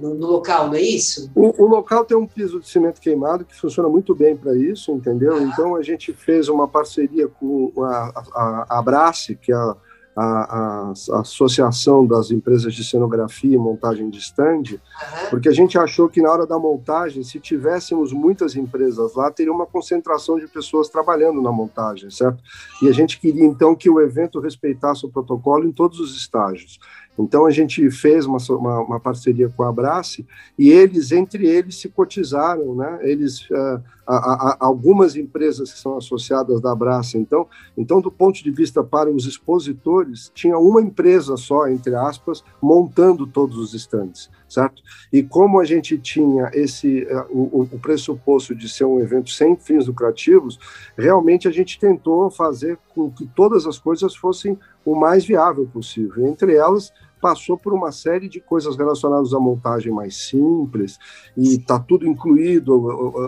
no, 0.00 0.14
no, 0.14 0.26
local, 0.26 0.66
não 0.66 0.74
é 0.74 0.80
isso? 0.80 1.30
O, 1.34 1.62
o, 1.62 1.66
local 1.68 2.04
tem 2.04 2.16
um 2.16 2.26
piso 2.26 2.58
de 2.58 2.68
cimento 2.68 3.00
queimado 3.00 3.44
que 3.44 3.54
funciona 3.54 3.88
muito 3.88 4.14
bem 4.14 4.36
para 4.36 4.56
isso, 4.56 4.90
entendeu? 4.92 5.36
Ah. 5.36 5.42
Então 5.42 5.76
a 5.76 5.82
gente 5.82 6.12
fez 6.12 6.48
uma 6.48 6.66
parceria 6.66 7.28
com 7.28 7.72
a, 7.84 8.24
a, 8.34 8.66
a 8.68 8.78
Abrace, 8.78 9.36
que 9.36 9.52
é 9.52 9.54
a 9.54 9.76
a, 10.18 10.22
a, 10.22 10.92
a, 11.12 11.20
Associação 11.20 12.04
das 12.04 12.32
Empresas 12.32 12.74
de 12.74 12.82
Cenografia 12.82 13.54
e 13.54 13.58
Montagem 13.58 14.10
de 14.10 14.18
Stand, 14.18 14.62
uhum. 14.72 15.30
porque 15.30 15.48
a 15.48 15.52
gente 15.52 15.78
achou 15.78 16.08
que 16.08 16.20
na 16.20 16.30
hora 16.32 16.44
da 16.44 16.58
montagem, 16.58 17.22
se 17.22 17.38
tivéssemos 17.38 18.12
muitas 18.12 18.56
empresas 18.56 19.14
lá, 19.14 19.30
teria 19.30 19.52
uma 19.52 19.66
concentração 19.66 20.36
de 20.36 20.48
pessoas 20.48 20.88
trabalhando 20.88 21.40
na 21.40 21.52
montagem, 21.52 22.10
certo? 22.10 22.42
E 22.82 22.88
a 22.88 22.92
gente 22.92 23.20
queria 23.20 23.44
então 23.44 23.76
que 23.76 23.88
o 23.88 24.00
evento 24.00 24.40
respeitasse 24.40 25.06
o 25.06 25.08
protocolo 25.08 25.64
em 25.64 25.72
todos 25.72 26.00
os 26.00 26.16
estágios. 26.16 26.80
Então 27.18 27.46
a 27.46 27.50
gente 27.50 27.90
fez 27.90 28.24
uma, 28.24 28.38
uma, 28.50 28.80
uma 28.80 29.00
parceria 29.00 29.48
com 29.48 29.62
a 29.62 29.68
Abrace 29.68 30.24
e 30.56 30.70
eles, 30.70 31.10
entre 31.10 31.46
eles, 31.46 31.80
se 31.80 31.88
cotizaram, 31.88 32.74
né? 32.74 32.98
Eles, 33.02 33.48
uh, 33.50 33.82
a, 34.06 34.14
a, 34.14 34.56
algumas 34.60 35.16
empresas 35.16 35.72
que 35.72 35.78
são 35.78 35.96
associadas 35.96 36.60
da 36.60 36.72
Abrace, 36.72 37.18
então, 37.18 37.46
então 37.76 38.00
do 38.00 38.10
ponto 38.10 38.42
de 38.42 38.50
vista 38.50 38.82
para 38.82 39.10
os 39.10 39.26
expositores, 39.26 40.30
tinha 40.34 40.56
uma 40.56 40.80
empresa 40.80 41.36
só, 41.36 41.68
entre 41.68 41.94
aspas, 41.94 42.42
montando 42.62 43.26
todos 43.26 43.58
os 43.58 43.74
estandes, 43.74 44.30
certo? 44.48 44.82
E 45.12 45.22
como 45.22 45.60
a 45.60 45.64
gente 45.64 45.98
tinha 45.98 46.50
esse 46.54 47.02
uh, 47.04 47.26
o, 47.30 47.62
o 47.62 47.78
pressuposto 47.78 48.54
de 48.54 48.68
ser 48.68 48.84
um 48.84 49.00
evento 49.00 49.30
sem 49.30 49.56
fins 49.56 49.86
lucrativos, 49.86 50.58
realmente 50.96 51.48
a 51.48 51.50
gente 51.50 51.78
tentou 51.78 52.30
fazer 52.30 52.78
com 52.94 53.10
que 53.10 53.26
todas 53.26 53.66
as 53.66 53.78
coisas 53.78 54.14
fossem 54.14 54.58
o 54.84 54.94
mais 54.94 55.24
viável 55.24 55.66
possível. 55.66 56.26
Entre 56.26 56.54
elas, 56.54 56.92
passou 57.20 57.56
por 57.56 57.72
uma 57.72 57.92
série 57.92 58.28
de 58.28 58.40
coisas 58.40 58.76
relacionadas 58.76 59.32
à 59.34 59.40
montagem 59.40 59.92
mais 59.92 60.16
simples, 60.16 60.98
e 61.36 61.56
está 61.56 61.78
tudo 61.78 62.06
incluído 62.06 62.76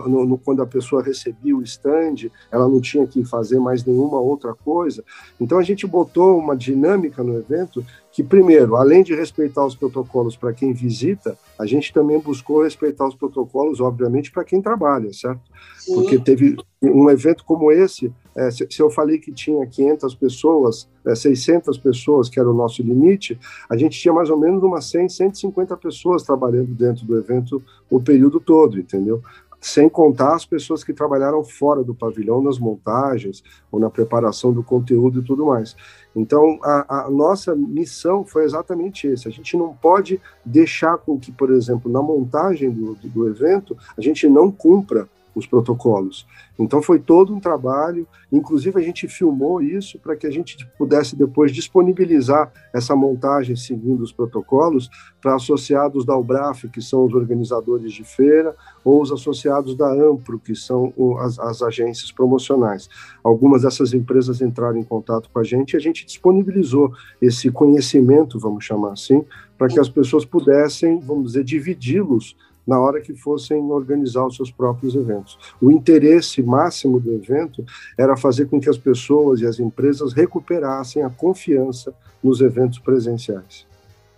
no, 0.06 0.26
no, 0.26 0.38
quando 0.38 0.62
a 0.62 0.66
pessoa 0.66 1.02
recebia 1.02 1.56
o 1.56 1.62
stand, 1.62 2.30
ela 2.50 2.68
não 2.68 2.80
tinha 2.80 3.06
que 3.06 3.24
fazer 3.24 3.58
mais 3.58 3.84
nenhuma 3.84 4.18
outra 4.18 4.54
coisa. 4.54 5.04
Então 5.40 5.58
a 5.58 5.62
gente 5.62 5.86
botou 5.86 6.38
uma 6.38 6.56
dinâmica 6.56 7.22
no 7.22 7.36
evento 7.36 7.84
que, 8.12 8.24
primeiro, 8.24 8.74
além 8.76 9.02
de 9.02 9.14
respeitar 9.14 9.64
os 9.64 9.76
protocolos 9.76 10.36
para 10.36 10.52
quem 10.52 10.72
visita, 10.72 11.38
a 11.58 11.64
gente 11.64 11.92
também 11.92 12.18
buscou 12.18 12.62
respeitar 12.62 13.06
os 13.06 13.14
protocolos, 13.14 13.80
obviamente, 13.80 14.32
para 14.32 14.44
quem 14.44 14.60
trabalha, 14.60 15.12
certo? 15.12 15.42
Sim. 15.78 15.94
Porque 15.94 16.18
teve 16.18 16.56
um 16.82 17.08
evento 17.08 17.44
como 17.44 17.70
esse, 17.70 18.12
é, 18.36 18.50
se, 18.50 18.66
se, 18.68 18.82
eu 18.82 18.90
falei 18.90 19.18
que 19.18 19.30
tinha 19.30 19.64
500 19.64 20.14
pessoas, 20.14 20.88
é, 21.06 21.14
600 21.14 21.78
pessoas, 21.78 22.28
que 22.28 22.40
era 22.40 22.50
o 22.50 22.54
nosso 22.54 22.82
limite, 22.82 23.38
a 23.68 23.76
gente 23.76 23.98
tinha 23.98 24.12
mais 24.12 24.28
ou 24.28 24.38
menos 24.38 24.62
umas 24.62 24.86
100, 24.86 25.08
150 25.08 25.76
pessoas 25.76 26.22
trabalhando 26.22 26.74
dentro 26.74 27.04
do 27.04 27.16
evento 27.16 27.62
o 27.88 28.00
período 28.00 28.40
todo, 28.40 28.78
entendeu? 28.78 29.22
Sem 29.60 29.88
contar 29.88 30.34
as 30.34 30.46
pessoas 30.46 30.82
que 30.82 30.92
trabalharam 30.92 31.44
fora 31.44 31.84
do 31.84 31.94
pavilhão 31.94 32.42
nas 32.42 32.58
montagens 32.58 33.42
ou 33.70 33.78
na 33.78 33.90
preparação 33.90 34.52
do 34.52 34.62
conteúdo 34.62 35.20
e 35.20 35.24
tudo 35.24 35.44
mais. 35.44 35.76
Então, 36.16 36.58
a, 36.62 37.04
a, 37.04 37.10
nossa 37.10 37.54
missão 37.54 38.24
foi 38.24 38.44
exatamente 38.44 39.12
essa. 39.12 39.28
A 39.28 39.32
gente 39.32 39.56
não 39.56 39.74
pode 39.74 40.20
deixar 40.44 40.96
com 40.98 41.18
que, 41.18 41.30
por 41.30 41.50
exemplo, 41.50 41.92
na 41.92 42.02
montagem 42.02 42.70
do, 42.70 42.94
do, 42.94 43.08
do 43.08 43.28
evento, 43.28 43.76
a 43.96 44.00
gente 44.00 44.28
não 44.28 44.50
cumpra 44.50 45.08
os 45.34 45.46
protocolos. 45.46 46.26
Então 46.58 46.82
foi 46.82 46.98
todo 46.98 47.34
um 47.34 47.40
trabalho, 47.40 48.06
inclusive 48.30 48.78
a 48.78 48.82
gente 48.82 49.08
filmou 49.08 49.62
isso 49.62 49.98
para 49.98 50.16
que 50.16 50.26
a 50.26 50.30
gente 50.30 50.66
pudesse 50.78 51.16
depois 51.16 51.52
disponibilizar 51.52 52.52
essa 52.72 52.94
montagem 52.94 53.56
seguindo 53.56 54.02
os 54.02 54.12
protocolos 54.12 54.90
para 55.20 55.34
associados 55.34 56.04
da 56.04 56.16
Ubraf, 56.16 56.64
que 56.68 56.80
são 56.80 57.04
os 57.04 57.14
organizadores 57.14 57.92
de 57.92 58.04
feira, 58.04 58.54
ou 58.84 59.02
os 59.02 59.12
associados 59.12 59.74
da 59.74 59.92
Ampro, 59.92 60.38
que 60.38 60.54
são 60.54 60.92
as, 61.18 61.38
as 61.38 61.62
agências 61.62 62.10
promocionais. 62.10 62.88
Algumas 63.22 63.62
dessas 63.62 63.92
empresas 63.92 64.40
entraram 64.40 64.78
em 64.78 64.84
contato 64.84 65.28
com 65.30 65.38
a 65.38 65.44
gente 65.44 65.72
e 65.72 65.76
a 65.76 65.80
gente 65.80 66.06
disponibilizou 66.06 66.92
esse 67.20 67.50
conhecimento, 67.50 68.38
vamos 68.38 68.64
chamar 68.64 68.92
assim, 68.92 69.24
para 69.58 69.68
que 69.68 69.78
as 69.78 69.88
pessoas 69.88 70.24
pudessem, 70.24 70.98
vamos 71.00 71.32
dizer, 71.32 71.44
dividi-los 71.44 72.34
na 72.70 72.78
hora 72.78 73.00
que 73.00 73.16
fossem 73.16 73.60
organizar 73.72 74.24
os 74.24 74.36
seus 74.36 74.48
próprios 74.48 74.94
eventos. 74.94 75.36
O 75.60 75.72
interesse 75.72 76.40
máximo 76.40 77.00
do 77.00 77.12
evento 77.12 77.64
era 77.98 78.16
fazer 78.16 78.48
com 78.48 78.60
que 78.60 78.70
as 78.70 78.78
pessoas 78.78 79.40
e 79.40 79.46
as 79.46 79.58
empresas 79.58 80.12
recuperassem 80.12 81.02
a 81.02 81.10
confiança 81.10 81.92
nos 82.22 82.40
eventos 82.40 82.78
presenciais. 82.78 83.66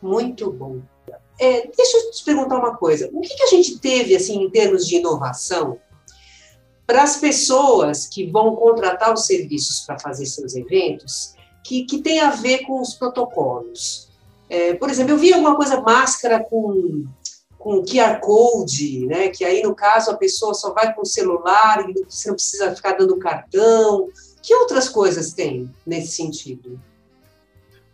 Muito 0.03 0.51
bom. 0.53 0.81
É, 1.41 1.67
deixa 1.75 1.97
eu 1.97 2.11
te 2.11 2.23
perguntar 2.23 2.59
uma 2.59 2.77
coisa. 2.77 3.09
O 3.15 3.23
que, 3.23 3.35
que 3.35 3.43
a 3.43 3.47
gente 3.47 3.79
teve, 3.79 4.15
assim, 4.15 4.43
em 4.43 4.51
termos 4.51 4.87
de 4.87 4.97
inovação, 4.97 5.79
para 6.87 7.05
as 7.05 7.17
pessoas 7.17 8.07
que 8.07 8.31
vão 8.31 8.55
contratar 8.55 9.15
os 9.15 9.25
serviços 9.25 9.81
para 9.81 9.99
fazer 9.99 10.27
seus 10.27 10.55
eventos, 10.55 11.35
que, 11.65 11.87
que 11.87 12.03
tem 12.03 12.21
a 12.21 12.33
ver 12.33 12.67
com 12.67 12.83
os 12.83 12.93
protocolos? 12.93 14.11
É, 14.51 14.75
por 14.75 14.91
exemplo, 14.91 15.12
eu 15.12 15.19
vi 15.19 15.33
alguma 15.33 15.57
coisa, 15.57 15.81
máscara 15.81 16.45
com 16.45 17.07
com 17.62 17.85
QR 17.85 18.18
Code, 18.20 19.07
né? 19.07 19.29
que 19.29 19.44
aí, 19.44 19.62
no 19.62 19.72
caso, 19.72 20.11
a 20.11 20.16
pessoa 20.16 20.53
só 20.53 20.75
vai 20.75 20.92
com 20.92 21.03
o 21.03 21.07
celular 21.07 21.88
e 21.88 22.05
você 22.09 22.29
não 22.29 22.35
precisa 22.35 22.75
ficar 22.75 22.94
dando 22.94 23.16
cartão. 23.18 24.09
Que 24.42 24.53
outras 24.53 24.88
coisas 24.88 25.33
tem 25.33 25.70
nesse 25.87 26.16
sentido? 26.16 26.81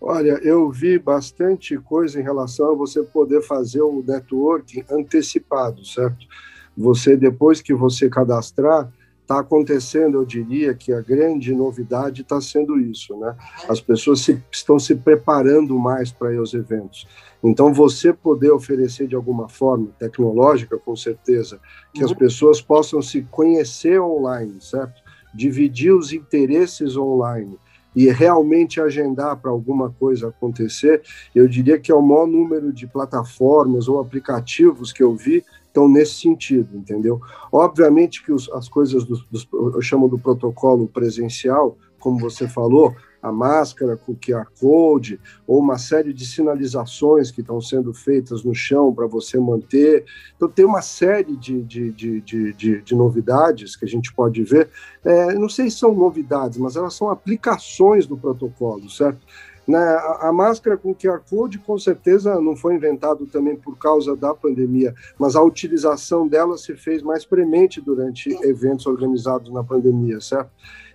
Olha, 0.00 0.40
eu 0.42 0.70
vi 0.70 0.98
bastante 0.98 1.76
coisa 1.76 2.18
em 2.18 2.22
relação 2.22 2.70
a 2.70 2.74
você 2.74 3.02
poder 3.02 3.42
fazer 3.42 3.82
o 3.82 4.02
networking 4.02 4.84
antecipado, 4.90 5.84
certo? 5.84 6.26
Você, 6.74 7.14
depois 7.14 7.60
que 7.60 7.74
você 7.74 8.08
cadastrar, 8.08 8.90
está 9.28 9.40
acontecendo, 9.40 10.16
eu 10.16 10.24
diria 10.24 10.74
que 10.74 10.90
a 10.90 11.02
grande 11.02 11.54
novidade 11.54 12.22
está 12.22 12.40
sendo 12.40 12.80
isso, 12.80 13.14
né? 13.18 13.36
As 13.68 13.78
pessoas 13.78 14.22
se, 14.22 14.42
estão 14.50 14.78
se 14.78 14.96
preparando 14.96 15.78
mais 15.78 16.10
para 16.10 16.32
ir 16.32 16.38
aos 16.38 16.54
eventos. 16.54 17.06
Então, 17.44 17.70
você 17.70 18.10
poder 18.10 18.50
oferecer 18.50 19.06
de 19.06 19.14
alguma 19.14 19.46
forma, 19.46 19.88
tecnológica, 19.98 20.78
com 20.78 20.96
certeza, 20.96 21.60
que 21.92 22.00
uhum. 22.00 22.06
as 22.06 22.14
pessoas 22.14 22.62
possam 22.62 23.02
se 23.02 23.20
conhecer 23.30 24.00
online, 24.00 24.62
certo? 24.62 25.02
Dividir 25.34 25.92
os 25.92 26.10
interesses 26.10 26.96
online 26.96 27.58
e 27.94 28.08
realmente 28.08 28.80
agendar 28.80 29.36
para 29.36 29.50
alguma 29.50 29.90
coisa 29.90 30.28
acontecer, 30.28 31.02
eu 31.34 31.46
diria 31.46 31.78
que 31.78 31.92
é 31.92 31.94
o 31.94 32.00
maior 32.00 32.26
número 32.26 32.72
de 32.72 32.86
plataformas 32.86 33.88
ou 33.88 34.00
aplicativos 34.00 34.90
que 34.90 35.02
eu 35.02 35.14
vi 35.14 35.44
estão 35.68 35.88
nesse 35.88 36.14
sentido, 36.14 36.76
entendeu? 36.76 37.20
Obviamente 37.52 38.24
que 38.24 38.32
os, 38.32 38.50
as 38.50 38.68
coisas 38.68 39.04
dos, 39.04 39.24
dos, 39.26 39.48
eu 39.52 39.80
chamo 39.80 40.08
do 40.08 40.18
protocolo 40.18 40.88
presencial, 40.88 41.76
como 42.00 42.18
você 42.18 42.48
falou, 42.48 42.94
a 43.22 43.32
máscara 43.32 43.96
com 43.96 44.14
QR 44.14 44.46
Code, 44.60 45.20
ou 45.46 45.58
uma 45.58 45.76
série 45.76 46.12
de 46.12 46.24
sinalizações 46.24 47.30
que 47.30 47.40
estão 47.40 47.60
sendo 47.60 47.92
feitas 47.92 48.44
no 48.44 48.54
chão 48.54 48.94
para 48.94 49.06
você 49.06 49.38
manter. 49.38 50.04
Então, 50.36 50.48
tem 50.48 50.64
uma 50.64 50.82
série 50.82 51.36
de, 51.36 51.62
de, 51.62 51.90
de, 51.90 52.20
de, 52.20 52.82
de 52.82 52.94
novidades 52.94 53.74
que 53.74 53.84
a 53.84 53.88
gente 53.88 54.12
pode 54.14 54.42
ver. 54.44 54.70
É, 55.04 55.34
não 55.34 55.48
sei 55.48 55.70
se 55.70 55.78
são 55.78 55.94
novidades, 55.94 56.58
mas 56.58 56.76
elas 56.76 56.94
são 56.94 57.10
aplicações 57.10 58.06
do 58.06 58.16
protocolo, 58.16 58.88
certo? 58.88 59.26
Né, 59.68 59.78
a, 60.20 60.32
máscara 60.32 60.78
com 60.78 60.94
QR 60.94 61.20
Code, 61.28 61.58
com 61.58 61.78
certeza, 61.78 62.40
não 62.40 62.56
foi 62.56 62.74
inventado 62.74 63.26
também 63.26 63.54
por 63.54 63.76
causa 63.76 64.16
da 64.16 64.34
pandemia, 64.34 64.94
mas 65.18 65.36
a 65.36 65.42
utilização 65.42 66.26
dela 66.26 66.56
se 66.56 66.74
fez 66.74 67.02
mais 67.02 67.26
premente 67.26 67.78
durante 67.78 68.30
eventos 68.42 68.86
organizados 68.86 69.52
na 69.52 69.62
pandemia, 69.62 70.22
certo? 70.22 70.50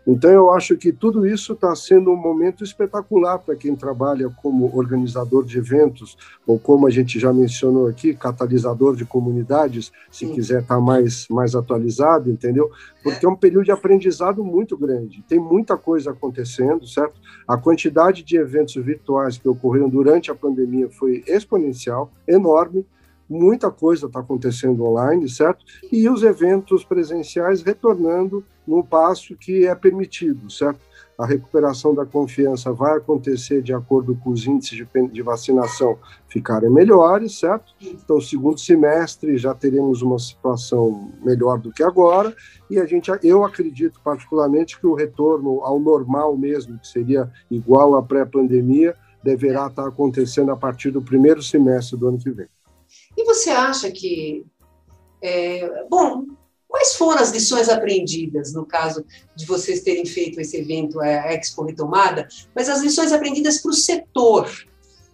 Então, 0.05 0.29
eu 0.29 0.51
acho 0.51 0.75
que 0.75 0.91
tudo 0.91 1.25
isso 1.25 1.53
está 1.53 1.73
sendo 1.75 2.11
um 2.11 2.15
momento 2.15 2.63
espetacular 2.63 3.39
para 3.39 3.55
quem 3.55 3.73
trabalha 3.75 4.29
como 4.41 4.75
organizador 4.75 5.45
de 5.45 5.57
eventos, 5.57 6.17
ou 6.45 6.59
como 6.59 6.85
a 6.85 6.89
gente 6.89 7.17
já 7.17 7.31
mencionou 7.31 7.87
aqui, 7.87 8.13
catalisador 8.13 8.95
de 8.95 9.05
comunidades, 9.05 9.93
se 10.11 10.27
Sim. 10.27 10.33
quiser 10.33 10.61
estar 10.61 10.75
tá 10.75 10.81
mais, 10.81 11.25
mais 11.29 11.55
atualizado, 11.55 12.29
entendeu? 12.29 12.69
Porque 13.01 13.25
é 13.25 13.29
um 13.29 13.35
período 13.35 13.65
de 13.65 13.71
aprendizado 13.71 14.43
muito 14.43 14.77
grande. 14.77 15.23
Tem 15.27 15.39
muita 15.39 15.77
coisa 15.77 16.11
acontecendo, 16.11 16.85
certo? 16.85 17.19
A 17.47 17.57
quantidade 17.57 18.23
de 18.23 18.35
eventos 18.35 18.75
virtuais 18.75 19.37
que 19.37 19.47
ocorreram 19.47 19.87
durante 19.87 20.29
a 20.29 20.35
pandemia 20.35 20.89
foi 20.89 21.23
exponencial, 21.27 22.11
enorme 22.27 22.85
muita 23.29 23.71
coisa 23.71 24.07
está 24.07 24.19
acontecendo 24.19 24.83
online, 24.85 25.29
certo? 25.29 25.65
E 25.91 26.07
os 26.09 26.23
eventos 26.23 26.83
presenciais 26.83 27.61
retornando 27.61 28.43
no 28.65 28.83
passo 28.83 29.35
que 29.35 29.65
é 29.65 29.75
permitido, 29.75 30.49
certo? 30.49 30.79
A 31.17 31.25
recuperação 31.25 31.93
da 31.93 32.05
confiança 32.05 32.71
vai 32.73 32.97
acontecer 32.97 33.61
de 33.61 33.73
acordo 33.73 34.15
com 34.15 34.31
os 34.31 34.47
índices 34.47 34.85
de, 35.11 35.21
vacinação 35.21 35.97
ficarem 36.27 36.69
melhores, 36.69 37.39
certo? 37.39 37.73
Então, 37.81 38.19
segundo 38.19 38.59
semestre 38.59 39.37
já 39.37 39.53
teremos 39.53 40.01
uma 40.01 40.17
situação 40.17 41.11
melhor 41.23 41.59
do 41.59 41.71
que 41.71 41.83
agora, 41.83 42.35
e 42.69 42.79
a 42.79 42.85
gente, 42.85 43.11
eu 43.21 43.43
acredito 43.43 43.99
particularmente 44.03 44.79
que 44.79 44.87
o 44.87 44.95
retorno 44.95 45.61
ao 45.61 45.79
normal 45.79 46.35
mesmo, 46.35 46.79
que 46.79 46.87
seria 46.87 47.29
igual 47.51 47.95
à 47.95 48.01
pré-pandemia, 48.01 48.95
deverá 49.23 49.67
estar 49.67 49.87
acontecendo 49.87 50.51
a 50.51 50.57
partir 50.57 50.89
do 50.89 51.01
primeiro 51.01 51.41
semestre 51.41 51.97
do 51.97 52.07
ano 52.07 52.17
que 52.17 52.31
vem. 52.31 52.47
E 53.17 53.23
você 53.23 53.49
acha 53.49 53.91
que. 53.91 54.45
É, 55.21 55.85
bom, 55.89 56.25
quais 56.67 56.95
foram 56.95 57.21
as 57.21 57.31
lições 57.31 57.69
aprendidas 57.69 58.51
no 58.51 58.65
caso 58.65 59.05
de 59.35 59.45
vocês 59.45 59.81
terem 59.81 60.05
feito 60.05 60.41
esse 60.41 60.57
evento, 60.57 60.99
a 60.99 61.33
Expo 61.33 61.63
Retomada, 61.63 62.27
mas 62.53 62.67
as 62.67 62.81
lições 62.81 63.11
aprendidas 63.11 63.59
para 63.59 63.71
o 63.71 63.75
setor? 63.75 64.49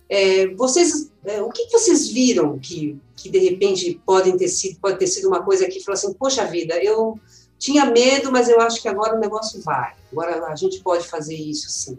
É, 0.09 0.47
vocês, 0.55 1.11
é, 1.25 1.41
o 1.41 1.49
que 1.49 1.69
vocês 1.69 2.07
viram 2.07 2.57
que, 2.57 2.97
que 3.15 3.29
de 3.29 3.37
repente 3.37 4.01
podem 4.03 4.35
ter 4.35 4.47
sido, 4.47 4.79
pode 4.79 4.97
ter 4.97 5.05
sido 5.05 5.27
uma 5.27 5.43
coisa 5.43 5.67
que 5.67 5.83
falou 5.83 5.97
assim, 5.97 6.13
poxa 6.13 6.45
vida, 6.45 6.81
eu 6.83 7.19
tinha 7.59 7.85
medo, 7.85 8.31
mas 8.31 8.49
eu 8.49 8.59
acho 8.61 8.81
que 8.81 8.87
agora 8.87 9.15
o 9.15 9.19
negócio 9.19 9.61
vai. 9.61 9.93
Agora 10.11 10.45
a 10.45 10.55
gente 10.55 10.81
pode 10.81 11.07
fazer 11.07 11.35
isso 11.35 11.69
sim. 11.69 11.97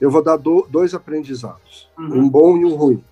eu 0.00 0.10
vou 0.10 0.22
dar 0.22 0.36
do, 0.36 0.66
dois 0.70 0.94
aprendizados, 0.94 1.88
uhum. 1.98 2.20
um 2.20 2.28
bom 2.28 2.56
e 2.58 2.64
um 2.64 2.74
ruim. 2.76 3.02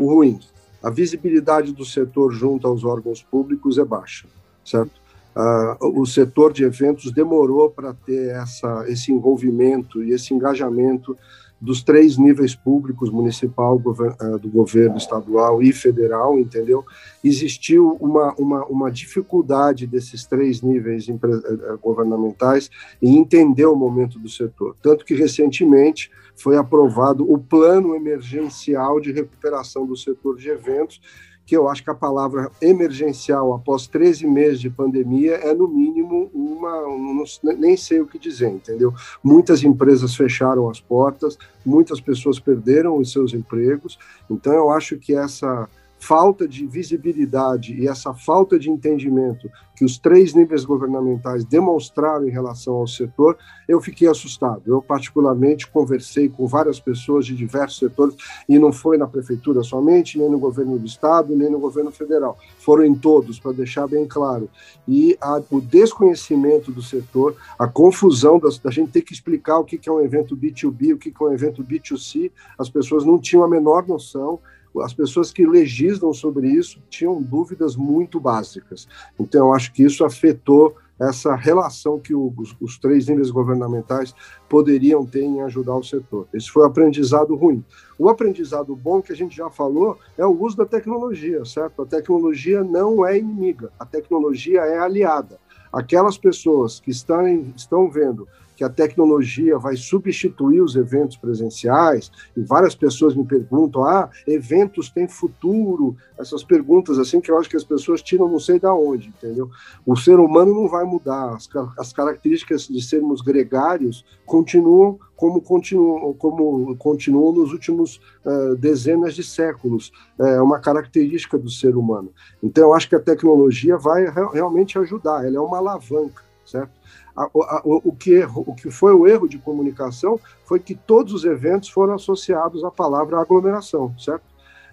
Uhum. 0.00 0.06
O 0.06 0.14
ruim, 0.14 0.40
a 0.82 0.90
visibilidade 0.90 1.72
do 1.72 1.84
setor 1.84 2.32
junto 2.32 2.66
aos 2.66 2.84
órgãos 2.84 3.22
públicos 3.22 3.78
é 3.78 3.84
baixa, 3.84 4.26
certo? 4.64 4.92
Uh, 5.36 6.00
o 6.00 6.06
setor 6.06 6.52
de 6.52 6.64
eventos 6.64 7.12
demorou 7.12 7.68
para 7.68 7.92
ter 7.92 8.30
essa, 8.30 8.84
esse 8.88 9.12
envolvimento 9.12 10.02
e 10.02 10.12
esse 10.12 10.32
engajamento 10.32 11.16
dos 11.60 11.82
três 11.82 12.18
níveis 12.18 12.54
públicos, 12.54 13.10
municipal, 13.10 13.80
eh, 13.80 14.38
do 14.38 14.48
governo 14.48 14.96
estadual 14.96 15.62
e 15.62 15.72
federal, 15.72 16.38
entendeu? 16.38 16.84
Existiu 17.24 17.96
uma, 18.00 18.34
uma, 18.34 18.64
uma 18.66 18.90
dificuldade 18.90 19.86
desses 19.86 20.26
três 20.26 20.60
níveis 20.60 21.08
eh, 21.08 21.12
eh, 21.14 21.76
governamentais 21.82 22.70
em 23.00 23.16
entender 23.16 23.66
o 23.66 23.74
momento 23.74 24.18
do 24.18 24.28
setor. 24.28 24.76
Tanto 24.82 25.04
que, 25.04 25.14
recentemente, 25.14 26.10
foi 26.36 26.58
aprovado 26.58 27.30
o 27.30 27.38
Plano 27.38 27.94
Emergencial 27.94 29.00
de 29.00 29.10
Recuperação 29.10 29.86
do 29.86 29.96
Setor 29.96 30.36
de 30.36 30.50
Eventos, 30.50 31.00
que 31.46 31.56
eu 31.56 31.68
acho 31.68 31.82
que 31.84 31.90
a 31.90 31.94
palavra 31.94 32.50
emergencial 32.60 33.54
após 33.54 33.86
13 33.86 34.26
meses 34.26 34.60
de 34.60 34.68
pandemia 34.68 35.36
é 35.36 35.54
no 35.54 35.68
mínimo 35.68 36.28
uma, 36.34 37.24
nem 37.56 37.76
sei 37.76 38.00
o 38.00 38.06
que 38.06 38.18
dizer, 38.18 38.48
entendeu? 38.48 38.92
Muitas 39.22 39.62
empresas 39.62 40.16
fecharam 40.16 40.68
as 40.68 40.80
portas, 40.80 41.38
muitas 41.64 42.00
pessoas 42.00 42.40
perderam 42.40 42.98
os 42.98 43.12
seus 43.12 43.32
empregos, 43.32 43.96
então 44.28 44.52
eu 44.52 44.70
acho 44.70 44.98
que 44.98 45.14
essa 45.14 45.68
falta 45.98 46.46
de 46.46 46.66
visibilidade 46.66 47.74
e 47.74 47.88
essa 47.88 48.14
falta 48.14 48.58
de 48.58 48.70
entendimento 48.70 49.50
que 49.76 49.84
os 49.84 49.98
três 49.98 50.32
níveis 50.32 50.64
governamentais 50.64 51.44
demonstraram 51.44 52.26
em 52.26 52.30
relação 52.30 52.74
ao 52.74 52.86
setor, 52.86 53.36
eu 53.68 53.80
fiquei 53.80 54.08
assustado. 54.08 54.62
Eu, 54.66 54.80
particularmente, 54.80 55.66
conversei 55.66 56.30
com 56.30 56.46
várias 56.46 56.80
pessoas 56.80 57.26
de 57.26 57.34
diversos 57.34 57.78
setores, 57.78 58.16
e 58.48 58.58
não 58.58 58.72
foi 58.72 58.96
na 58.96 59.06
prefeitura 59.06 59.62
somente, 59.62 60.18
nem 60.18 60.30
no 60.30 60.38
governo 60.38 60.78
do 60.78 60.86
estado, 60.86 61.36
nem 61.36 61.50
no 61.50 61.58
governo 61.58 61.90
federal. 61.90 62.38
Foram 62.58 62.86
em 62.86 62.94
todos, 62.94 63.38
para 63.38 63.52
deixar 63.52 63.86
bem 63.86 64.06
claro. 64.06 64.48
E 64.88 65.16
a, 65.20 65.42
o 65.50 65.60
desconhecimento 65.60 66.72
do 66.72 66.80
setor, 66.80 67.36
a 67.58 67.68
confusão 67.68 68.38
da, 68.38 68.48
da, 68.62 68.70
gente 68.70 68.92
ter 68.92 69.02
que 69.02 69.12
explicar 69.12 69.58
o 69.58 69.64
que, 69.64 69.76
que 69.76 69.90
é 69.90 69.92
um 69.92 70.00
evento 70.00 70.34
B2B, 70.34 70.94
o 70.94 70.98
que, 70.98 71.10
que 71.10 71.22
é 71.22 71.26
um 71.26 71.32
evento 71.32 71.62
B2C, 71.62 72.30
as 72.58 72.70
pessoas 72.70 73.04
não 73.04 73.18
tinham 73.18 73.44
a 73.44 73.48
menor 73.48 73.86
noção 73.86 74.40
as 74.82 74.94
pessoas 74.94 75.30
que 75.32 75.46
legislam 75.46 76.12
sobre 76.12 76.48
isso 76.48 76.80
tinham 76.88 77.22
dúvidas 77.22 77.76
muito 77.76 78.20
básicas. 78.20 78.88
Então, 79.18 79.48
eu 79.48 79.54
acho 79.54 79.72
que 79.72 79.82
isso 79.82 80.04
afetou 80.04 80.76
essa 80.98 81.34
relação 81.34 81.98
que 81.98 82.14
os, 82.14 82.56
os, 82.60 82.78
três 82.78 83.06
níveis 83.06 83.30
governamentais 83.30 84.14
poderiam 84.48 85.04
ter 85.04 85.22
em 85.22 85.42
ajudar 85.42 85.76
o 85.76 85.84
setor. 85.84 86.26
Esse 86.32 86.50
foi 86.50 86.62
o 86.62 86.66
aprendizado 86.66 87.34
ruim. 87.34 87.62
O 87.98 88.08
aprendizado 88.08 88.74
bom, 88.74 89.02
que 89.02 89.12
a 89.12 89.16
gente 89.16 89.36
já 89.36 89.50
falou, 89.50 89.98
é 90.16 90.24
o 90.24 90.42
uso 90.42 90.56
da 90.56 90.64
tecnologia, 90.64 91.44
certo? 91.44 91.82
A 91.82 91.86
tecnologia 91.86 92.64
não 92.64 93.06
é 93.06 93.18
inimiga, 93.18 93.70
a 93.78 93.84
tecnologia 93.84 94.60
é 94.60 94.78
aliada. 94.78 95.38
Aquelas 95.72 96.16
pessoas 96.16 96.80
que 96.80 96.90
estão, 96.90 97.26
estão 97.54 97.90
vendo 97.90 98.26
que 98.56 98.64
a 98.64 98.70
tecnologia 98.70 99.58
vai 99.58 99.76
substituir 99.76 100.62
os 100.62 100.74
eventos 100.74 101.16
presenciais, 101.16 102.10
e 102.36 102.40
várias 102.42 102.74
pessoas 102.74 103.14
me 103.14 103.24
perguntam: 103.24 103.84
ah, 103.84 104.10
eventos 104.26 104.88
têm 104.88 105.06
futuro? 105.06 105.96
Essas 106.18 106.42
perguntas 106.42 106.98
assim 106.98 107.20
que 107.20 107.30
eu 107.30 107.38
acho 107.38 107.50
que 107.50 107.56
as 107.56 107.64
pessoas 107.64 108.00
tiram 108.02 108.28
não 108.28 108.40
sei 108.40 108.58
da 108.58 108.74
onde, 108.74 109.08
entendeu? 109.08 109.50
O 109.84 109.94
ser 109.94 110.18
humano 110.18 110.54
não 110.54 110.68
vai 110.68 110.84
mudar, 110.84 111.34
as, 111.34 111.48
as 111.78 111.92
características 111.92 112.66
de 112.66 112.82
sermos 112.82 113.20
gregários 113.20 114.04
continuam 114.24 114.98
como 115.16 115.40
continuam, 115.40 116.12
como 116.12 116.76
continuam 116.76 117.32
nos 117.32 117.52
últimos 117.52 118.00
uh, 118.24 118.54
dezenas 118.56 119.14
de 119.14 119.24
séculos. 119.24 119.90
É 120.18 120.40
uma 120.40 120.60
característica 120.60 121.38
do 121.38 121.50
ser 121.50 121.74
humano. 121.74 122.12
Então, 122.42 122.64
eu 122.64 122.74
acho 122.74 122.88
que 122.88 122.94
a 122.94 123.00
tecnologia 123.00 123.78
vai 123.78 124.06
realmente 124.32 124.78
ajudar, 124.78 125.24
ela 125.24 125.36
é 125.36 125.40
uma 125.40 125.56
alavanca, 125.56 126.22
certo? 126.44 126.72
A, 127.16 127.24
a, 127.24 127.62
o, 127.64 127.92
que 127.92 128.12
erro, 128.12 128.44
o 128.46 128.54
que 128.54 128.70
foi 128.70 128.92
o 128.92 129.06
erro 129.06 129.28
de 129.28 129.38
comunicação 129.38 130.20
foi 130.44 130.60
que 130.60 130.74
todos 130.74 131.12
os 131.12 131.24
eventos 131.24 131.68
foram 131.68 131.94
associados 131.94 132.62
à 132.62 132.70
palavra 132.70 133.18
aglomeração, 133.18 133.96
certo? 133.98 134.24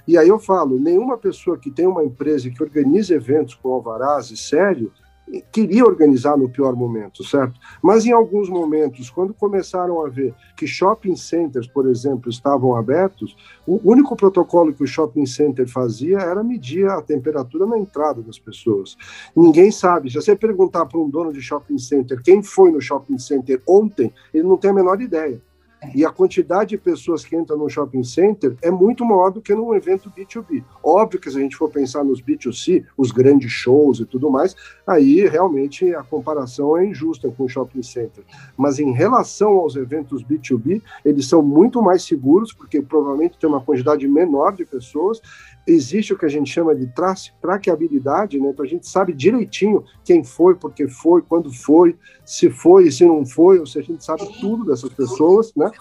E 0.05 0.17
aí 0.17 0.27
eu 0.27 0.37
falo, 0.37 0.77
nenhuma 0.77 1.17
pessoa 1.17 1.57
que 1.57 1.71
tem 1.71 1.87
uma 1.87 2.03
empresa 2.03 2.49
que 2.49 2.61
organiza 2.61 3.15
eventos 3.15 3.55
com 3.55 3.71
alvarás 3.71 4.29
e 4.31 4.37
sério 4.37 4.91
queria 5.51 5.85
organizar 5.85 6.37
no 6.37 6.49
pior 6.49 6.75
momento, 6.75 7.23
certo? 7.23 7.59
Mas 7.81 8.05
em 8.05 8.11
alguns 8.11 8.49
momentos, 8.49 9.09
quando 9.09 9.33
começaram 9.33 10.05
a 10.05 10.09
ver 10.09 10.33
que 10.55 10.67
shopping 10.67 11.15
centers, 11.15 11.67
por 11.67 11.87
exemplo, 11.87 12.29
estavam 12.29 12.75
abertos, 12.75 13.35
o 13.65 13.79
único 13.83 14.15
protocolo 14.15 14.73
que 14.73 14.83
o 14.83 14.87
shopping 14.87 15.25
center 15.25 15.67
fazia 15.67 16.19
era 16.19 16.43
medir 16.43 16.87
a 16.89 17.01
temperatura 17.01 17.65
na 17.65 17.77
entrada 17.77 18.21
das 18.21 18.37
pessoas. 18.37 18.97
Ninguém 19.35 19.71
sabe. 19.71 20.09
Se 20.09 20.15
você 20.15 20.35
perguntar 20.35 20.85
para 20.85 20.99
um 20.99 21.09
dono 21.09 21.31
de 21.31 21.41
shopping 21.41 21.77
center 21.77 22.21
quem 22.21 22.43
foi 22.43 22.71
no 22.71 22.81
shopping 22.81 23.17
center 23.17 23.61
ontem, 23.67 24.13
ele 24.33 24.47
não 24.47 24.57
tem 24.57 24.71
a 24.71 24.73
menor 24.73 25.01
ideia. 25.01 25.41
E 25.93 26.05
a 26.05 26.11
quantidade 26.11 26.71
de 26.71 26.77
pessoas 26.77 27.25
que 27.25 27.35
entram 27.35 27.57
no 27.57 27.69
shopping 27.69 28.03
center 28.03 28.55
é 28.61 28.71
muito 28.71 29.05
maior 29.05 29.31
do 29.31 29.41
que 29.41 29.53
num 29.53 29.73
evento 29.73 30.11
B2B. 30.11 30.63
Óbvio 30.83 31.19
que 31.19 31.29
se 31.29 31.37
a 31.37 31.41
gente 31.41 31.55
for 31.55 31.69
pensar 31.69 32.03
nos 32.03 32.21
B2C, 32.21 32.85
os 32.97 33.11
grandes 33.11 33.51
shows 33.51 33.99
e 33.99 34.05
tudo 34.05 34.29
mais, 34.29 34.55
aí 34.85 35.27
realmente 35.27 35.93
a 35.93 36.03
comparação 36.03 36.77
é 36.77 36.85
injusta 36.85 37.29
com 37.29 37.43
o 37.43 37.49
shopping 37.49 37.83
center. 37.83 38.23
Mas 38.57 38.79
em 38.79 38.91
relação 38.91 39.53
aos 39.53 39.75
eventos 39.75 40.23
B2B, 40.23 40.81
eles 41.03 41.27
são 41.27 41.41
muito 41.41 41.81
mais 41.81 42.03
seguros, 42.03 42.53
porque 42.53 42.81
provavelmente 42.81 43.37
tem 43.37 43.49
uma 43.49 43.61
quantidade 43.61 44.07
menor 44.07 44.53
de 44.53 44.65
pessoas 44.65 45.21
existe 45.65 46.13
o 46.13 46.17
que 46.17 46.25
a 46.25 46.29
gente 46.29 46.51
chama 46.51 46.75
de 46.75 46.87
tra 46.87 47.13
traqueabilidade, 47.41 48.39
né? 48.39 48.49
Então 48.49 48.65
a 48.65 48.67
gente 48.67 48.87
sabe 48.87 49.13
direitinho 49.13 49.83
quem 50.03 50.23
foi, 50.23 50.55
por 50.55 50.73
que 50.73 50.87
foi, 50.87 51.21
quando 51.21 51.53
foi, 51.53 51.95
se 52.25 52.49
foi 52.49 52.87
e 52.87 52.91
se 52.91 53.05
não 53.05 53.25
foi, 53.25 53.59
ou 53.59 53.65
se 53.65 53.79
a 53.79 53.81
gente 53.81 54.03
sabe 54.03 54.27
tudo 54.39 54.65
dessas 54.65 54.91
pessoas, 54.91 55.53
né? 55.55 55.71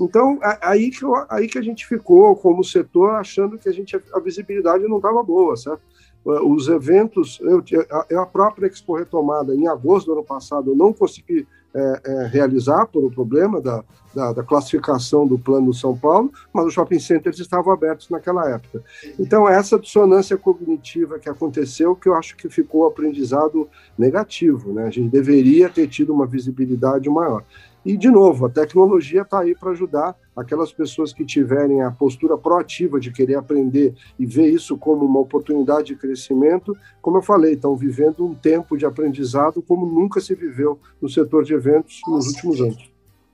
Então 0.00 0.38
aí 0.62 0.90
que, 0.90 1.04
aí 1.28 1.48
que 1.48 1.58
a 1.58 1.62
gente 1.62 1.86
ficou 1.86 2.36
como 2.36 2.62
setor 2.62 3.10
achando 3.16 3.58
que 3.58 3.68
a 3.68 3.72
gente 3.72 3.96
a 4.12 4.20
visibilidade 4.20 4.84
não 4.84 4.96
estava 4.96 5.22
boa, 5.22 5.56
certo? 5.56 5.82
Os 6.24 6.68
eventos, 6.68 7.38
eu, 7.42 7.62
eu 8.08 8.22
a 8.22 8.26
própria 8.26 8.66
Expo 8.66 8.96
Retomada 8.96 9.54
em 9.54 9.66
agosto 9.66 10.06
do 10.06 10.12
ano 10.12 10.24
passado 10.24 10.70
eu 10.70 10.76
não 10.76 10.92
consegui 10.92 11.46
é, 11.74 12.00
é, 12.04 12.26
realizar 12.26 12.86
por 12.86 13.04
um 13.04 13.10
problema 13.10 13.60
da, 13.60 13.82
da, 14.14 14.32
da, 14.32 14.42
classificação 14.44 15.26
do 15.26 15.36
plano 15.36 15.74
São 15.74 15.96
Paulo, 15.96 16.32
mas 16.52 16.66
os 16.66 16.72
shopping 16.72 17.00
centers 17.00 17.38
estavam 17.40 17.72
abertos 17.72 18.08
naquela 18.08 18.48
época. 18.48 18.82
Então, 19.18 19.48
essa 19.48 19.78
dissonância 19.78 20.36
cognitiva 20.36 21.18
que 21.18 21.28
aconteceu, 21.28 21.96
que 21.96 22.08
eu 22.08 22.14
acho 22.14 22.36
que 22.36 22.48
ficou 22.48 22.86
aprendizado 22.86 23.68
negativo, 23.98 24.72
né? 24.72 24.84
A 24.84 24.90
gente 24.90 25.08
deveria 25.08 25.68
ter 25.68 25.88
tido 25.88 26.12
uma 26.12 26.26
visibilidade 26.26 27.10
maior. 27.10 27.42
E, 27.84 27.96
de 27.96 28.10
novo, 28.10 28.46
a 28.46 28.50
tecnologia 28.50 29.22
está 29.22 29.40
aí 29.40 29.54
para 29.54 29.72
ajudar 29.72 30.16
aquelas 30.34 30.72
pessoas 30.72 31.12
que 31.12 31.24
tiverem 31.24 31.82
a 31.82 31.90
postura 31.90 32.36
proativa 32.38 32.98
de 32.98 33.12
querer 33.12 33.34
aprender 33.34 33.94
e 34.18 34.24
ver 34.24 34.48
isso 34.48 34.76
como 34.78 35.04
uma 35.04 35.20
oportunidade 35.20 35.88
de 35.88 35.96
crescimento. 35.96 36.74
Como 37.02 37.18
eu 37.18 37.22
falei, 37.22 37.54
estão 37.54 37.76
vivendo 37.76 38.24
um 38.24 38.34
tempo 38.34 38.76
de 38.76 38.86
aprendizado 38.86 39.60
como 39.62 39.84
nunca 39.84 40.20
se 40.20 40.34
viveu 40.34 40.78
no 41.00 41.08
setor 41.08 41.44
de 41.44 41.52
eventos 41.52 42.00
Com 42.00 42.12
nos 42.12 42.24
certeza. 42.24 42.48
últimos 42.48 42.60
anos. 42.60 42.92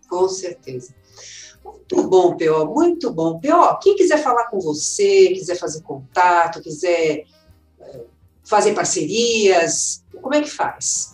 Com 0.08 0.28
certeza. 0.28 0.94
Muito 1.64 2.08
bom, 2.08 2.36
P.O., 2.36 2.66
muito 2.66 3.12
bom. 3.12 3.38
P.O., 3.38 3.76
quem 3.78 3.94
quiser 3.94 4.18
falar 4.18 4.46
com 4.46 4.58
você, 4.58 5.28
quiser 5.28 5.56
fazer 5.56 5.82
contato, 5.82 6.60
quiser 6.60 7.24
eh, 7.80 8.04
fazer 8.42 8.74
parcerias, 8.74 10.04
como 10.20 10.34
é 10.34 10.40
que 10.40 10.50
faz? 10.50 11.10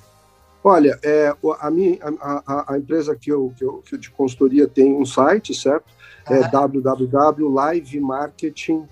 Olha, 0.68 0.98
é, 1.04 1.32
a, 1.60 1.70
minha, 1.70 1.96
a, 2.20 2.74
a, 2.74 2.78
empresa 2.78 3.14
que 3.14 3.30
eu, 3.30 3.52
que 3.56 3.64
eu 3.64 3.84
que 3.88 3.96
de 3.96 4.10
consultoria 4.10 4.66
tem 4.66 4.92
um 4.92 5.06
site, 5.06 5.54
certo? 5.54 5.84
É 6.28 6.40
uhum. 6.40 6.50
www.livemarketing. 6.50 8.84